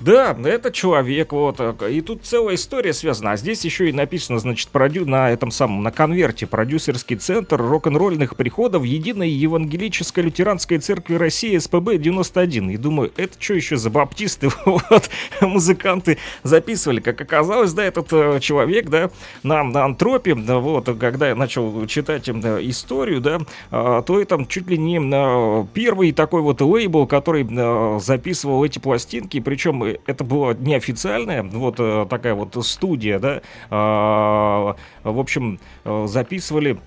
[0.00, 1.56] Да, это человек, вот.
[1.58, 3.32] э, И тут целая история связана.
[3.32, 5.06] А здесь еще и написано, значит, продю...
[5.06, 12.72] на этом самом, на конверте, продюсерский центр рок-н-ролльных приходов Единой Евангелической Лютеранской Церкви России СПБ-91.
[12.72, 17.00] И думаю, это что еще за баптисты, вот, музыканты записывали.
[17.00, 19.10] Как оказалось, да, этот э, человек, да,
[19.42, 23.40] на, на антропе, да, вот, когда я начал читать им, да, историю, да,
[23.72, 24.98] а, то это чуть ли не
[25.72, 27.48] первый такой вот лейбл, который
[28.00, 34.76] записывал эти пластинки, причем э, это было неофициальная, вот э, такая вот студия, да, а,
[35.04, 36.78] в общем, э, записывали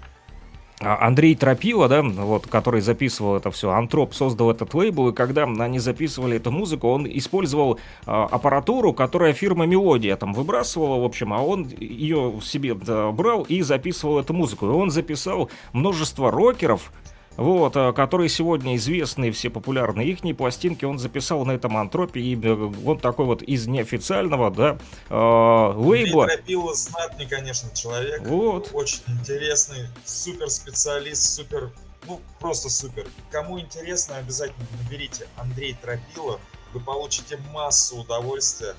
[0.84, 5.44] а, Андрей Тропила, да, вот, который записывал это все, Антроп создал этот лейбл, и когда
[5.44, 11.34] они записывали эту музыку, он использовал а, аппаратуру, которая фирма Мелодия там выбрасывала, в общем,
[11.34, 14.66] а он ее себе да, брал и записывал эту музыку.
[14.66, 16.92] И он записал множество рокеров,
[17.38, 22.36] вот, а, которые сегодня известные, все популярные ихние пластинки, он записал на этом антропе, и
[22.36, 24.78] э, вот такой вот из неофициального, да,
[25.10, 26.28] э, лейбла.
[26.28, 28.22] Тропила знатный, конечно, человек.
[28.26, 28.72] Вот.
[28.74, 31.72] Очень интересный, супер специалист, супер,
[32.08, 33.08] ну, просто супер.
[33.32, 36.39] Кому интересно, обязательно наберите Андрей Тропила.
[36.74, 38.76] Вы получите массу удовольствия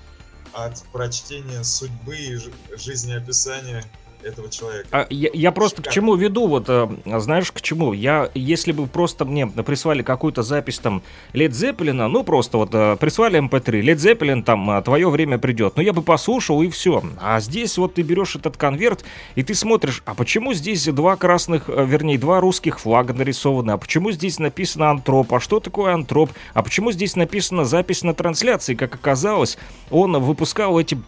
[0.52, 3.84] от прочтения судьбы и жи- жизнеописания
[4.24, 4.88] этого человека.
[4.90, 7.92] А я, я просто к чему веду, вот, э, знаешь, к чему?
[7.92, 12.96] Я, если бы просто мне прислали какую-то запись там Led Zeppelin, ну просто вот э,
[12.96, 17.02] прислали MP3, Led Zeppelin там э, твое время придет, ну я бы послушал и все.
[17.20, 19.04] А здесь вот ты берешь этот конверт
[19.34, 24.10] и ты смотришь, а почему здесь два красных, вернее, два русских флага нарисованы, а почему
[24.12, 28.94] здесь написано антроп, а что такое антроп, а почему здесь написано запись на трансляции, как
[28.94, 29.58] оказалось,
[29.90, 30.98] он выпускал эти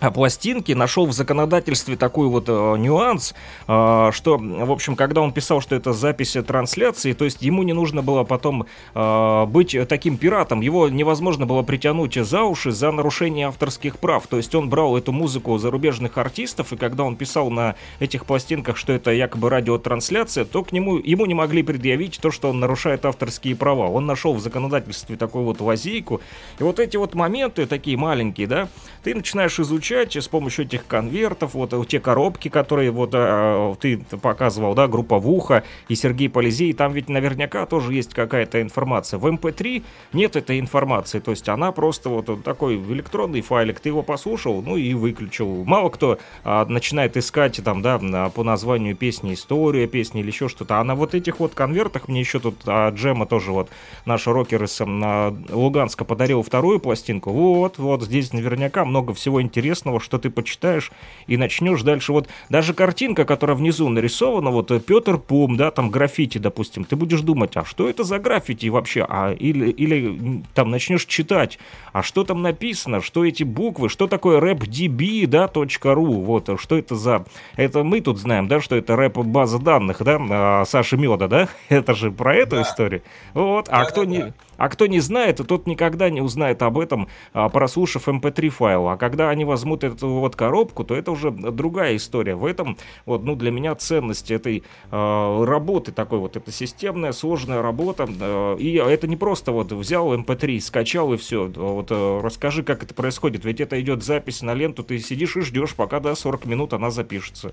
[0.00, 3.34] пластинки, нашел в законодательстве такой вот э, нюанс,
[3.66, 7.72] э, что, в общем, когда он писал, что это запись трансляции, то есть ему не
[7.72, 13.48] нужно было потом э, быть таким пиратом, его невозможно было притянуть за уши за нарушение
[13.48, 17.76] авторских прав, то есть он брал эту музыку зарубежных артистов, и когда он писал на
[18.00, 22.50] этих пластинках, что это якобы радиотрансляция, то к нему, ему не могли предъявить то, что
[22.50, 23.88] он нарушает авторские права.
[23.88, 26.20] Он нашел в законодательстве такую вот лазейку,
[26.58, 28.68] и вот эти вот моменты такие маленькие, да,
[29.02, 33.98] ты начинаешь изучать изучать с помощью этих конвертов, вот те коробки, которые вот э, ты
[34.20, 39.18] показывал, да, группа Вуха и Сергей Полизей, там ведь наверняка тоже есть какая-то информация.
[39.18, 43.90] В MP3 эм нет этой информации, то есть она просто вот такой электронный файлик, ты
[43.90, 45.64] его послушал, ну и выключил.
[45.64, 47.98] Мало кто а, начинает искать там, да,
[48.34, 52.20] по названию песни история песни или еще что-то, а на вот этих вот конвертах мне
[52.20, 53.68] еще тут а, Джема тоже вот
[54.06, 59.73] наш рокер из а, Луганска подарил вторую пластинку, вот, вот здесь наверняка много всего интересного
[59.74, 60.92] интересного, что ты почитаешь
[61.26, 62.12] и начнешь дальше.
[62.12, 66.96] Вот даже картинка, которая внизу нарисована, вот э, Петр Пум, да, там граффити, допустим, ты
[66.96, 69.04] будешь думать, а что это за граффити вообще?
[69.08, 71.58] А, или, или там начнешь читать,
[71.92, 75.50] а что там написано, что эти буквы, что такое рэп.db, да,
[75.94, 77.24] .ру, вот, что это за...
[77.56, 81.48] Это мы тут знаем, да, что это рэп-база данных, да, а, Саши Меда, да?
[81.68, 82.62] Это же про эту да.
[82.62, 83.02] историю.
[83.34, 84.18] Вот, а да, кто да, не...
[84.18, 84.34] Да.
[84.56, 88.88] А кто не знает, тот никогда не узнает об этом, а, прослушав mp3 эм файл.
[88.88, 92.34] А когда они возьмут эту вот коробку, то это уже другая история.
[92.34, 97.62] В этом вот, ну, для меня ценность этой э, работы такой вот, это системная, сложная
[97.62, 98.08] работа.
[98.08, 101.46] Э, и это не просто вот взял mp3, эм скачал и все.
[101.46, 103.44] Вот э, расскажи, как это происходит.
[103.44, 106.90] Ведь это идет запись на ленту, ты сидишь и ждешь, пока до 40 минут она
[106.90, 107.52] запишется.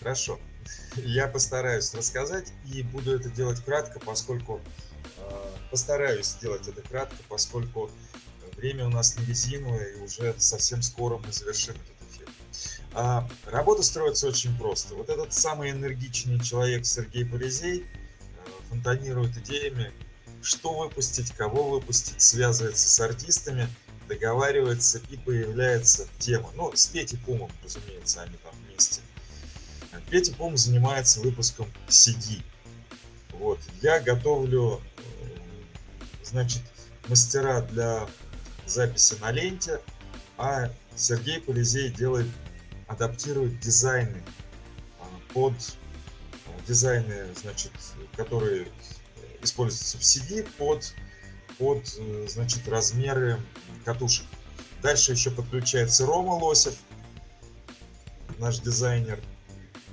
[0.00, 0.38] Хорошо.
[0.96, 4.60] Я постараюсь рассказать и буду это делать кратко, поскольку
[5.70, 7.90] Постараюсь сделать это кратко, поскольку
[8.56, 12.28] время у нас не резиновое, и уже совсем скоро мы завершим этот эфир.
[12.92, 14.94] А, работа строится очень просто.
[14.94, 17.84] Вот этот самый энергичный человек Сергей Полизей э,
[18.70, 19.92] фонтанирует идеями,
[20.42, 23.68] что выпустить, кого выпустить, связывается с артистами,
[24.08, 26.50] договаривается и появляется тема.
[26.54, 29.00] Ну, с Петей Пумом, разумеется, они там вместе.
[30.10, 32.42] Петя Пум занимается выпуском CD.
[33.32, 33.58] Вот.
[33.82, 34.80] Я готовлю
[36.26, 36.62] значит,
[37.08, 38.06] мастера для
[38.66, 39.80] записи на ленте,
[40.38, 42.26] а Сергей Полизей делает,
[42.88, 44.22] адаптирует дизайны
[45.00, 47.72] а, под а, дизайны, значит,
[48.16, 48.68] которые
[49.42, 50.94] используются в CD под,
[51.58, 51.86] под
[52.28, 53.40] значит, размеры
[53.84, 54.26] катушек.
[54.82, 56.76] Дальше еще подключается Рома Лосев,
[58.38, 59.20] наш дизайнер,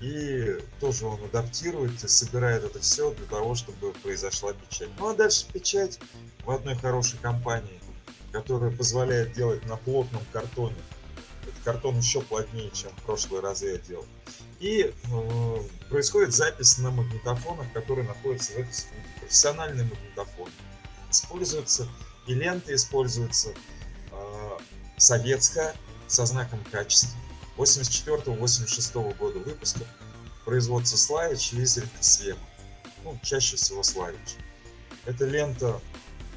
[0.04, 4.90] и тоже он адаптирует и собирает это все для того, чтобы произошла печать.
[5.00, 5.98] Ну а дальше печать
[6.44, 7.80] в одной хорошей компании,
[8.34, 10.76] которая позволяет делать на плотном картоне.
[11.44, 14.06] Этот картон еще плотнее, чем в прошлые разы я делал.
[14.60, 15.58] И э,
[15.90, 19.20] происходит запись на магнитофонах, которые находятся в этой студии.
[19.22, 20.50] Профессиональный магнитофон.
[21.10, 21.88] Используется
[22.28, 23.54] и лента используется
[24.12, 24.50] э,
[24.98, 25.76] советская
[26.08, 27.18] со знаком качества
[27.58, 29.86] 84-86 года выпуска
[30.46, 32.40] производства Славич, Лизель и Свема.
[33.04, 34.36] Ну, чаще всего Славич.
[35.06, 35.80] Эта лента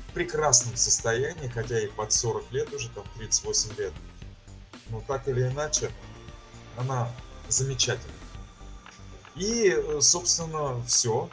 [0.09, 3.93] в прекрасном состоянии, хотя и под 40 лет уже, там 38 лет.
[4.91, 5.91] Но так или иначе,
[6.77, 7.11] она
[7.49, 8.13] замечательна.
[9.35, 11.31] И, собственно, все.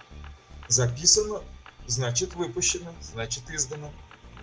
[0.67, 1.41] Записано,
[1.87, 3.91] значит выпущено, значит издано.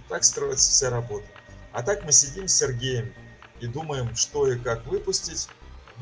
[0.08, 1.26] Так строится вся работа.
[1.72, 3.12] А так мы сидим с Сергеем
[3.60, 5.48] и думаем, что и как выпустить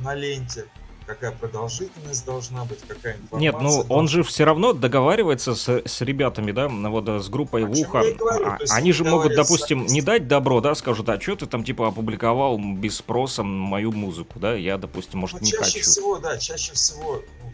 [0.02, 0.66] на ленте,
[1.08, 3.38] какая продолжительность должна быть, какая информация.
[3.38, 7.66] Нет, ну он же все равно договаривается с, с ребятами, да, вот с группой а
[7.66, 8.02] Вуха.
[8.14, 11.64] Говорю, а, они же могут, допустим, не дать добро, да, скажут, а что ты там
[11.64, 15.72] типа опубликовал без спроса мою музыку, да, я, допустим, может, ну, не чаще хочу.
[15.72, 17.52] Чаще всего, да, чаще всего ну,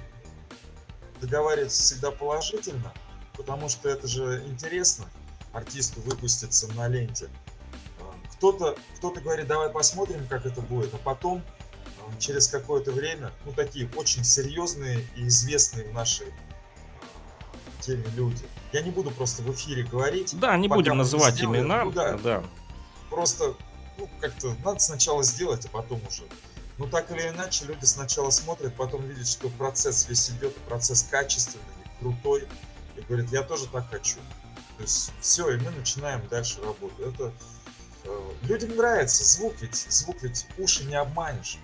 [1.20, 2.92] договариваться всегда положительно,
[3.36, 5.06] потому что это же интересно
[5.52, 7.28] артисту выпуститься на ленте
[8.44, 13.52] кто-то кто говорит, давай посмотрим, как это будет, а потом э, через какое-то время, ну,
[13.52, 16.30] такие очень серьезные и известные в нашей э,
[17.80, 18.44] теме люди.
[18.72, 20.38] Я не буду просто в эфире говорить.
[20.38, 21.84] Да, не будем называть не имена.
[21.84, 22.44] Ну, да, да.
[23.08, 23.54] Просто,
[23.96, 26.24] ну, как-то надо сначала сделать, а потом уже.
[26.76, 31.64] Ну, так или иначе, люди сначала смотрят, потом видят, что процесс весь идет, процесс качественный,
[32.00, 32.46] крутой,
[32.96, 34.18] и говорят, я тоже так хочу.
[34.76, 36.94] То есть все, и мы начинаем дальше работу.
[37.02, 37.32] Это
[38.42, 41.58] людям нравится звук, ведь звук ведь уши не обманешь.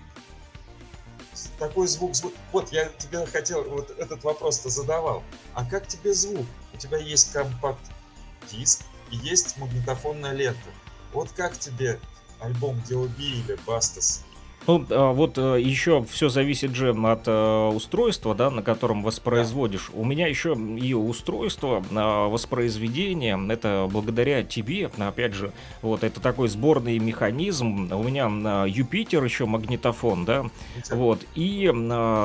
[1.57, 2.33] Такой звук, звук.
[2.51, 5.23] Вот я тебе хотел, вот этот вопрос-то задавал.
[5.53, 6.45] А как тебе звук?
[6.73, 10.69] У тебя есть компакт-диск и есть магнитофонная лента.
[11.13, 11.99] Вот как тебе
[12.39, 14.23] альбом DLB или Бастас.
[14.67, 19.89] Ну, а, вот э, еще все зависит же от э, устройства, да, на котором воспроизводишь.
[19.93, 25.51] У меня еще и устройство а, воспроизведения, это благодаря тебе, опять же,
[25.81, 27.91] вот это такой сборный механизм.
[27.91, 30.45] У меня Юпитер еще магнитофон, да,
[30.91, 31.71] вот, и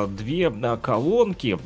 [0.09, 0.51] две
[0.83, 1.59] колонки,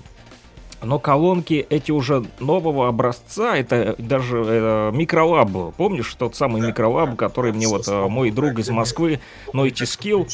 [0.83, 5.75] но колонки эти уже нового образца, это даже э, микролаб.
[5.77, 9.21] Помнишь тот самый микролаб, который мне вот э, мой друг из Москвы,
[9.53, 10.27] Нойти Скилл,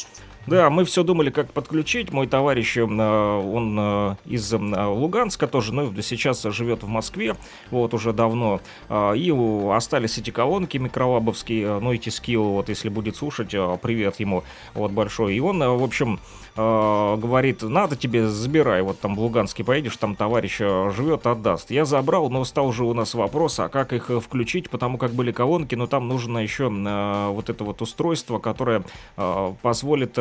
[0.47, 2.11] да, мы все думали, как подключить.
[2.11, 7.35] Мой товарищ, э, он э, из э, Луганска тоже, но сейчас живет в Москве,
[7.69, 8.61] вот уже давно.
[8.89, 9.33] И
[9.71, 14.43] остались эти колонки микролабовские, Нойти Скилл, вот если будет слушать, привет ему,
[14.73, 15.35] вот большой.
[15.35, 16.19] И он, в общем,
[16.57, 21.71] говорит, надо тебе, забирай, вот там в Луганске поедешь, там товарищ живет, отдаст.
[21.71, 25.31] Я забрал, но стал уже у нас вопрос, а как их включить, потому как были
[25.31, 28.83] колонки, но там нужно еще вот это вот устройство, которое
[29.61, 30.17] позволит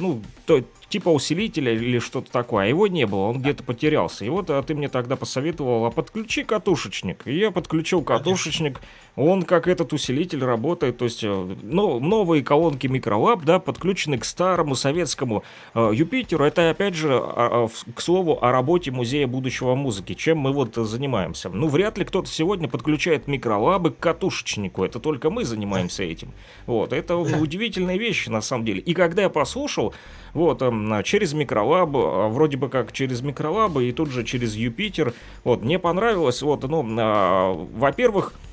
[0.00, 4.24] ну, то, типа усилителя или что-то такое, а его не было, он где-то потерялся.
[4.24, 7.26] И вот а ты мне тогда посоветовал, а подключи катушечник.
[7.26, 8.80] И я подключил катушечник,
[9.18, 14.24] он как этот усилитель работает, то есть э, ну, новые колонки микролаб, да, подключены к
[14.24, 15.42] старому советскому
[15.74, 16.44] э, Юпитеру.
[16.44, 20.76] Это опять же, а, а, к слову, о работе Музея будущего музыки, чем мы вот
[20.76, 21.48] занимаемся.
[21.48, 26.32] Ну, вряд ли кто-то сегодня подключает микролабы к катушечнику, это только мы занимаемся этим.
[26.66, 28.80] Вот, это удивительные вещи на самом деле.
[28.80, 29.94] И когда я послушал,
[30.32, 35.12] вот, эм, через микролаб, а, вроде бы как через микролабы и тут же через Юпитер,
[35.42, 38.47] вот, мне понравилось, вот, ну, а, во-первых, Э,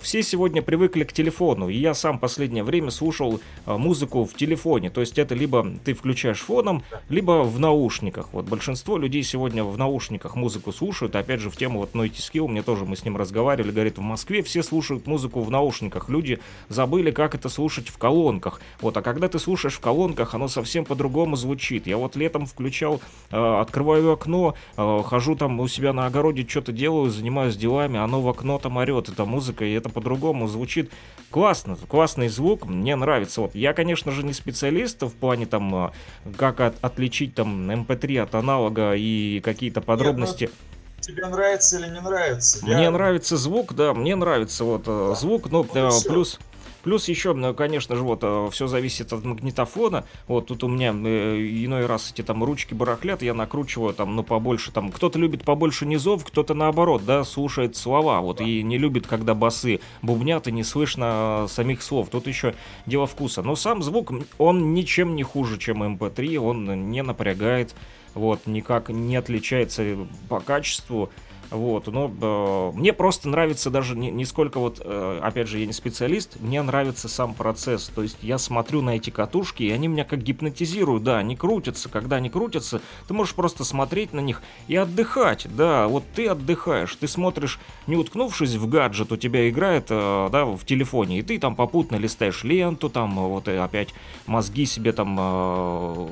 [0.00, 4.90] все сегодня привыкли к телефону, и я сам последнее время слушал э, музыку в телефоне.
[4.90, 8.28] То есть это либо ты включаешь фоном, либо в наушниках.
[8.32, 11.14] Вот большинство людей сегодня в наушниках музыку слушают.
[11.16, 14.02] Опять же, в тему вот Noity Skill, мне тоже мы с ним разговаривали, говорит, в
[14.02, 16.08] Москве все слушают музыку в наушниках.
[16.08, 18.60] Люди забыли, как это слушать в колонках.
[18.80, 21.86] Вот, а когда ты слушаешь в колонках, оно совсем по-другому звучит.
[21.86, 23.00] Я вот летом включал,
[23.30, 28.28] э, открываю окно, хожу там у себя на огороде, что-то делаю, занимаюсь делами, оно в
[28.28, 30.90] окно там орет, эта музыка, и это по-другому звучит
[31.30, 33.40] классно, классный звук, мне нравится.
[33.40, 35.92] Вот я, конечно же, не специалист в плане там, а,
[36.36, 40.44] как от, отличить там MP3 эм от аналога и какие-то подробности.
[40.44, 40.52] Нет,
[40.96, 42.64] ну, тебе нравится или не нравится?
[42.64, 42.90] Мне я...
[42.90, 45.14] нравится звук, да, мне нравится вот э, да.
[45.14, 46.38] звук, но ну, плюс
[46.82, 50.04] Плюс еще, ну, конечно же, вот э, все зависит от магнитофона.
[50.26, 54.22] Вот тут у меня э, иной раз эти там ручки барахлят, я накручиваю там, ну,
[54.22, 54.92] побольше там.
[54.92, 59.80] Кто-то любит побольше низов, кто-то наоборот, да, слушает слова, вот, и не любит, когда басы
[60.02, 62.10] бубнят и не слышно самих слов.
[62.10, 62.54] Тут еще
[62.86, 63.42] дело вкуса.
[63.42, 67.74] Но сам звук, он ничем не хуже, чем MP3, эм он не напрягает,
[68.14, 69.96] вот, никак не отличается
[70.28, 71.10] по качеству.
[71.50, 75.66] Вот, но э, мне просто нравится даже не, не сколько вот, э, опять же, я
[75.66, 77.90] не специалист, мне нравится сам процесс.
[77.94, 81.88] То есть я смотрю на эти катушки, и они меня как гипнотизируют, да, они крутятся.
[81.88, 86.94] Когда они крутятся, ты можешь просто смотреть на них и отдыхать, да, вот ты отдыхаешь,
[86.96, 91.38] ты смотришь, не уткнувшись в гаджет, у тебя играет, э, да, в телефоне, и ты
[91.38, 93.94] там попутно листаешь ленту, там, вот и опять
[94.26, 96.08] мозги себе там, э,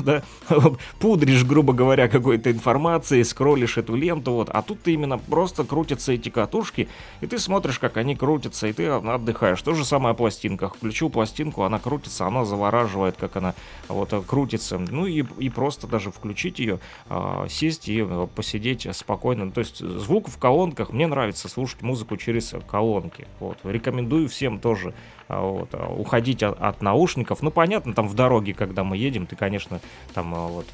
[0.00, 0.22] да,
[0.98, 6.12] пудришь, грубо говоря, какой-то информацией, скроллишь эту ленту, вот, а тут ты именно просто крутятся
[6.12, 6.88] эти катушки,
[7.20, 9.60] и ты смотришь, как они крутятся, и ты отдыхаешь.
[9.60, 10.76] То же самое о пластинках.
[10.76, 13.54] Включил пластинку, она крутится, она завораживает, как она
[13.88, 14.78] вот крутится.
[14.78, 16.80] Ну и, и просто даже включить ее,
[17.10, 19.52] э, сесть и э, посидеть спокойно.
[19.52, 23.26] То есть звук в колонках, мне нравится слушать музыку через колонки.
[23.40, 23.58] Вот.
[23.62, 27.42] Рекомендую всем тоже а, вот, а, уходить от, от наушников.
[27.42, 29.80] Ну, понятно, там в дороге, когда мы едем, ты, конечно,
[30.14, 30.66] там а, вот,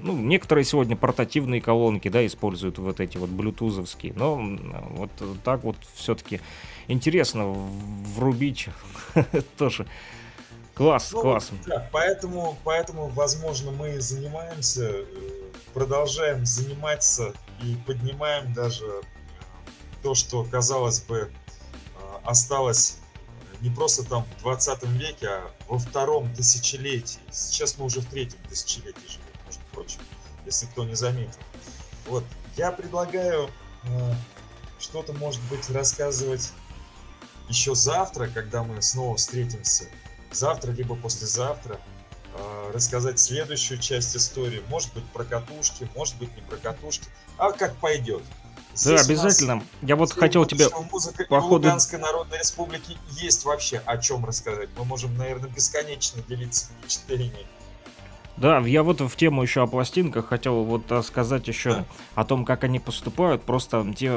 [0.00, 4.36] ну, некоторые сегодня портативные колонки, да, используют вот эти вот блютузовские, но
[4.90, 5.10] вот
[5.44, 6.40] так вот все-таки
[6.88, 7.54] интересно
[8.16, 8.68] врубить
[9.56, 9.86] тоже.
[10.74, 11.50] Класс, ну, класс.
[11.66, 15.04] Да, поэтому, поэтому, возможно, мы занимаемся, э,
[15.72, 17.32] продолжаем заниматься
[17.62, 18.84] и поднимаем даже
[20.02, 21.30] то, что, казалось бы,
[22.24, 22.98] осталось
[23.64, 27.18] не просто там в 20 веке, а во втором тысячелетии.
[27.32, 30.00] Сейчас мы уже в третьем тысячелетии живем, между прочим,
[30.44, 31.40] если кто не заметил.
[32.06, 32.24] Вот,
[32.58, 33.48] я предлагаю
[33.84, 34.14] э,
[34.78, 36.52] что-то, может быть, рассказывать
[37.48, 39.86] еще завтра, когда мы снова встретимся.
[40.30, 41.80] Завтра, либо послезавтра.
[42.34, 44.62] Э, рассказать следующую часть истории.
[44.68, 47.06] Может быть, про катушки, может быть, не про катушки.
[47.38, 48.24] А как пойдет.
[48.74, 49.62] Здесь да, обязательно.
[49.82, 51.68] Я вот хотел тебе музыка по ходу...
[51.68, 54.68] Луганской Народной Республики есть вообще о чем рассказать.
[54.76, 57.46] Мы можем, наверное, бесконечно делиться впечатлениями.
[58.36, 61.84] Да, я вот в тему еще о пластинках хотел вот сказать еще
[62.16, 63.42] о том, как они поступают.
[63.42, 64.10] Просто те,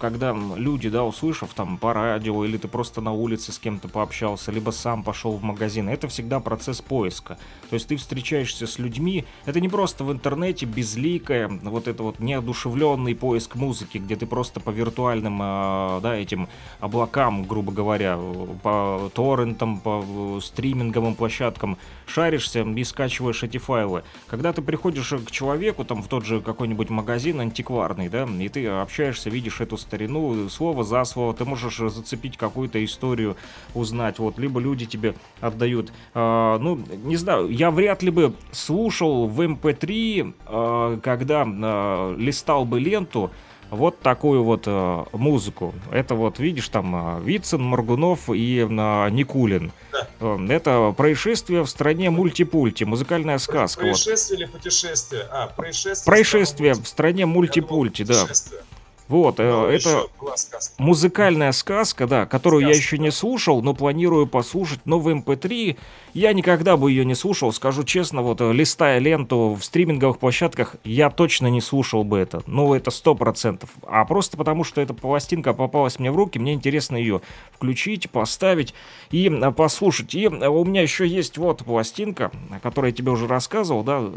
[0.00, 4.52] когда люди, да, услышав там по радио, или ты просто на улице с кем-то пообщался,
[4.52, 7.38] либо сам пошел в магазин, это всегда процесс поиска.
[7.68, 12.20] То есть ты встречаешься с людьми, это не просто в интернете безликое, вот это вот
[12.20, 16.48] неодушевленный поиск музыки, где ты просто по виртуальным, э, да, этим
[16.78, 18.16] облакам, грубо говоря,
[18.62, 24.02] по торрентам, по э, стриминговым площадкам шаришься и скачиваешь эти файлы.
[24.26, 28.66] Когда ты приходишь к человеку, там, в тот же какой-нибудь магазин антикварный, да, и ты
[28.66, 33.36] общаешься, видишь эту старину, слово за слово, ты можешь зацепить какую-то историю,
[33.74, 35.92] узнать, вот, либо люди тебе отдают.
[36.14, 42.14] Э, ну, не знаю, я вряд ли бы слушал в MP3, эм э, когда э,
[42.18, 43.30] листал бы ленту,
[43.70, 45.74] вот такую вот э, музыку.
[45.90, 49.72] Это вот, видишь, там э, Вицин, Моргунов и Никулин.
[49.92, 50.08] Да.
[50.20, 53.82] Э, это происшествие в стране мультипульти, музыкальная сказка.
[53.82, 54.44] Происшествие вот.
[54.44, 55.22] или путешествие?
[55.30, 56.04] А, происшествие.
[56.04, 58.26] Происшествие в стране мультипульти, да.
[59.08, 60.06] Вот, ну, это
[60.78, 64.80] музыкальная сказка, да, которую сказка, я еще не слушал, но планирую послушать.
[64.84, 65.76] Но в MP3 эм
[66.12, 70.76] я никогда бы ее не слушал, скажу честно, вот э, листая ленту в стриминговых площадках,
[70.82, 72.42] я точно не слушал бы это.
[72.46, 73.70] Ну, это сто процентов.
[73.86, 77.20] А просто потому, что эта пластинка попалась мне в руки, мне интересно ее
[77.52, 78.74] включить, поставить
[79.10, 80.14] и послушать.
[80.14, 84.10] И у меня еще есть вот пластинка, о которой я тебе уже рассказывал, да,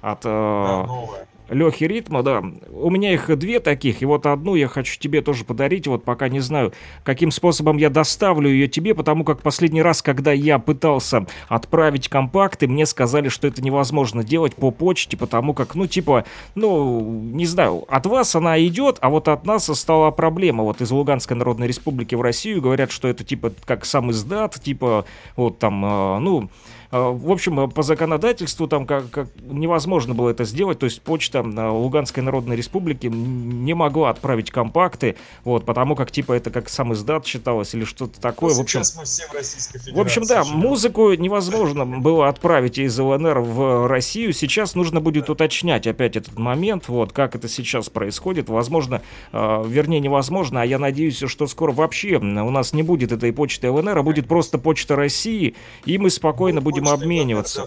[0.00, 0.22] от...
[0.22, 1.26] Да, новая.
[1.50, 2.42] Лехи Ритма, да.
[2.70, 6.28] У меня их две таких, и вот одну я хочу тебе тоже подарить, вот пока
[6.28, 6.72] не знаю,
[7.02, 12.68] каким способом я доставлю ее тебе, потому как последний раз, когда я пытался отправить компакты,
[12.68, 16.24] мне сказали, что это невозможно делать по почте, потому как, ну, типа,
[16.54, 17.00] ну,
[17.32, 20.62] не знаю, от вас она идет, а вот от нас стала проблема.
[20.62, 25.04] Вот из Луганской Народной Республики в Россию говорят, что это, типа, как сам издат, типа,
[25.36, 26.50] вот там, э, ну,
[26.90, 31.70] в общем, по законодательству там как, как невозможно было это сделать, то есть почта а,
[31.70, 35.14] Луганской Народной Республики не могла отправить компакты,
[35.44, 38.50] вот, потому как типа это как сам издат считалось или что-то такое.
[38.50, 39.98] Ну, в общем, мы все в Российской Федерации.
[39.98, 40.58] В общем, да, живем.
[40.58, 44.32] музыку невозможно было отправить из ЛНР в Россию.
[44.32, 45.34] Сейчас нужно будет да.
[45.34, 48.48] уточнять опять этот момент, вот, как это сейчас происходит.
[48.48, 49.00] Возможно,
[49.32, 53.70] э, вернее, невозможно, а я надеюсь, что скоро вообще у нас не будет этой почты
[53.70, 57.64] ЛНР, а будет просто почта России, и мы спокойно будем будем обмениваться.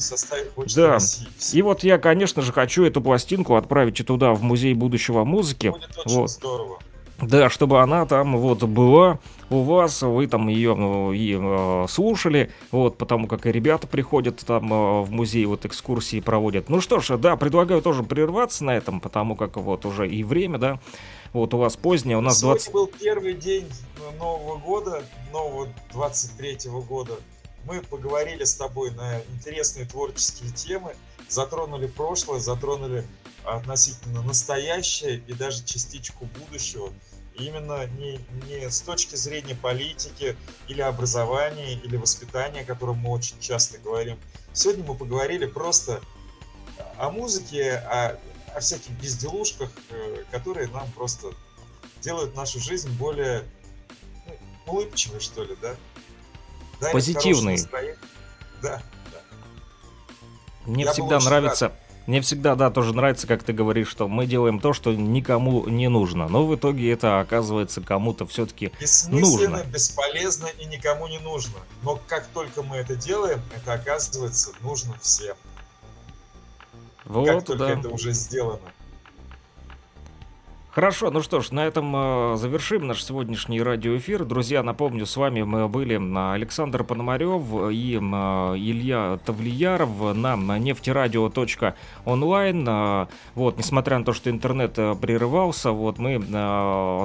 [0.75, 0.97] Да.
[1.53, 5.69] И вот я, конечно же, хочу эту пластинку отправить туда, в музей будущего музыки.
[5.69, 6.29] Будет очень вот.
[6.29, 6.79] здорово.
[7.21, 12.51] Да, чтобы она там вот была у вас, вы там ее ну, и э, слушали,
[12.71, 16.69] вот, потому как и ребята приходят там э, в музей, вот экскурсии проводят.
[16.69, 20.57] Ну что ж, да, предлагаю тоже прерваться на этом, потому как вот уже и время,
[20.57, 20.79] да,
[21.33, 22.73] вот у вас позднее, у нас Сегодня 20...
[22.73, 23.67] был первый день
[24.19, 27.13] Нового года, нового 23 -го года.
[27.65, 30.95] Мы поговорили с тобой на интересные творческие темы,
[31.29, 33.05] затронули прошлое, затронули
[33.45, 36.91] относительно настоящее и даже частичку будущего.
[37.35, 40.35] Именно не, не с точки зрения политики
[40.67, 44.19] или образования, или воспитания, о котором мы очень часто говорим.
[44.53, 46.01] Сегодня мы поговорили просто
[46.97, 48.19] о музыке, о,
[48.55, 51.33] о всяких безделушках, э, которые нам просто
[52.01, 53.43] делают нашу жизнь более
[54.27, 55.75] ну, улыбчивой, что ли, да?
[56.79, 57.59] Позитивный.
[58.61, 59.21] Да, да.
[60.65, 61.65] Мне Я всегда нравится...
[61.65, 61.79] Рад.
[62.05, 65.87] Мне всегда, да, тоже нравится, как ты говоришь, что мы делаем то, что никому не
[65.87, 66.27] нужно.
[66.27, 68.73] Но в итоге это оказывается кому-то все-таки
[69.07, 69.63] нужно.
[69.63, 71.59] бесполезно и никому не нужно.
[71.81, 75.37] Но как только мы это делаем, это оказывается нужно всем.
[77.05, 77.79] Вот, как только да.
[77.79, 78.59] это уже сделано.
[80.73, 84.25] Хорошо, ну что ж, на этом э, завершим наш сегодняшний радиоэфир.
[84.25, 86.01] Друзья, напомню, с вами мы были
[86.33, 87.99] Александр Пономарев и э,
[88.57, 92.67] Илья Тавлияров на, нефтерадио.онлайн.
[92.67, 93.05] Э,
[93.35, 96.19] вот, несмотря на то, что интернет прерывался, вот мы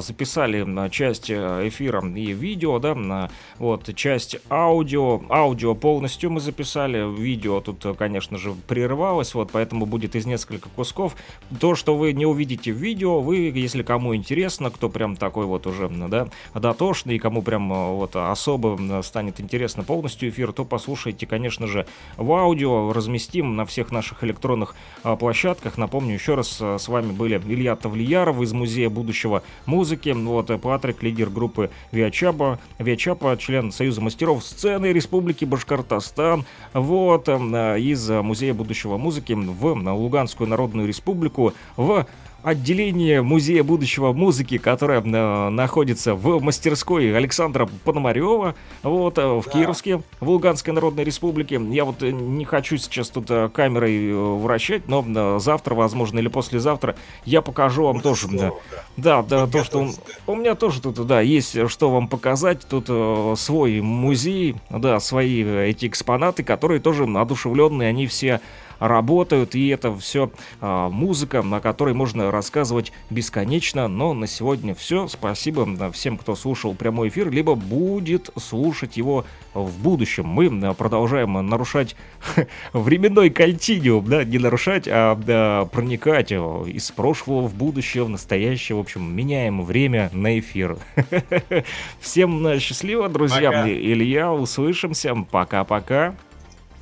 [0.01, 5.21] записали часть эфира и видео, да, вот, часть аудио.
[5.29, 11.16] Аудио полностью мы записали, видео тут, конечно же, прерывалось, вот, поэтому будет из нескольких кусков.
[11.61, 15.67] То, что вы не увидите в видео, вы если кому интересно, кто прям такой вот
[15.67, 21.67] уже, да, дотошный, кому прям э, вот особо станет интересно полностью эфир, то послушайте, конечно
[21.67, 21.87] же,
[22.17, 25.79] в аудио, разместим на всех наших электронных а, площадках.
[25.79, 30.59] Напомню еще раз, э, с вами были Илья Тавлияров из Музея будущего музыки, вот, э,
[30.59, 38.97] Патрик, лидер группы Виачапа, Виачапа, член Союза мастеров сцены Республики Башкортостан, вот, из Музея будущего
[38.97, 42.07] музыки в Луганскую Народную Республику в
[42.43, 49.51] отделение Музея будущего музыки, которое э, находится в мастерской Александра Пономарева, вот, э, в Да.
[49.51, 51.61] Кировске, в Луганской Народной Республике.
[51.70, 56.97] Я вот э, не хочу сейчас тут э, камерой вращать, но завтра, возможно, или послезавтра
[57.24, 58.26] я покажу вам Будет тоже.
[58.28, 58.61] здорово,
[58.97, 59.22] да.
[59.22, 59.93] Да, да, то, что тоже,
[60.26, 62.66] у меня тоже тут, да, есть что вам показать.
[62.68, 68.41] Тут э, свой музей, да, свои эти экспонаты, которые тоже одушевленные, они все
[68.79, 73.89] работают, и это все музыка, на которой можно рассказывать бесконечно.
[73.89, 75.09] Но на сегодня все.
[75.09, 79.24] Спасибо всем, кто слушал прямой эфир, либо будет слушать его
[79.55, 80.26] в будущем.
[80.26, 81.97] Мы э, продолжаем нарушать
[82.72, 88.76] временной континуум, да, не нарушать, а да, проникать э, из прошлого в будущее, в настоящее.
[88.76, 90.79] В общем, меняем время на эфир.
[92.01, 93.51] Всем э, счастливо, друзья.
[93.51, 93.68] Пока.
[93.68, 95.14] Илья, услышимся.
[95.31, 96.14] Пока-пока.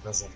[0.05, 0.36] До завтра.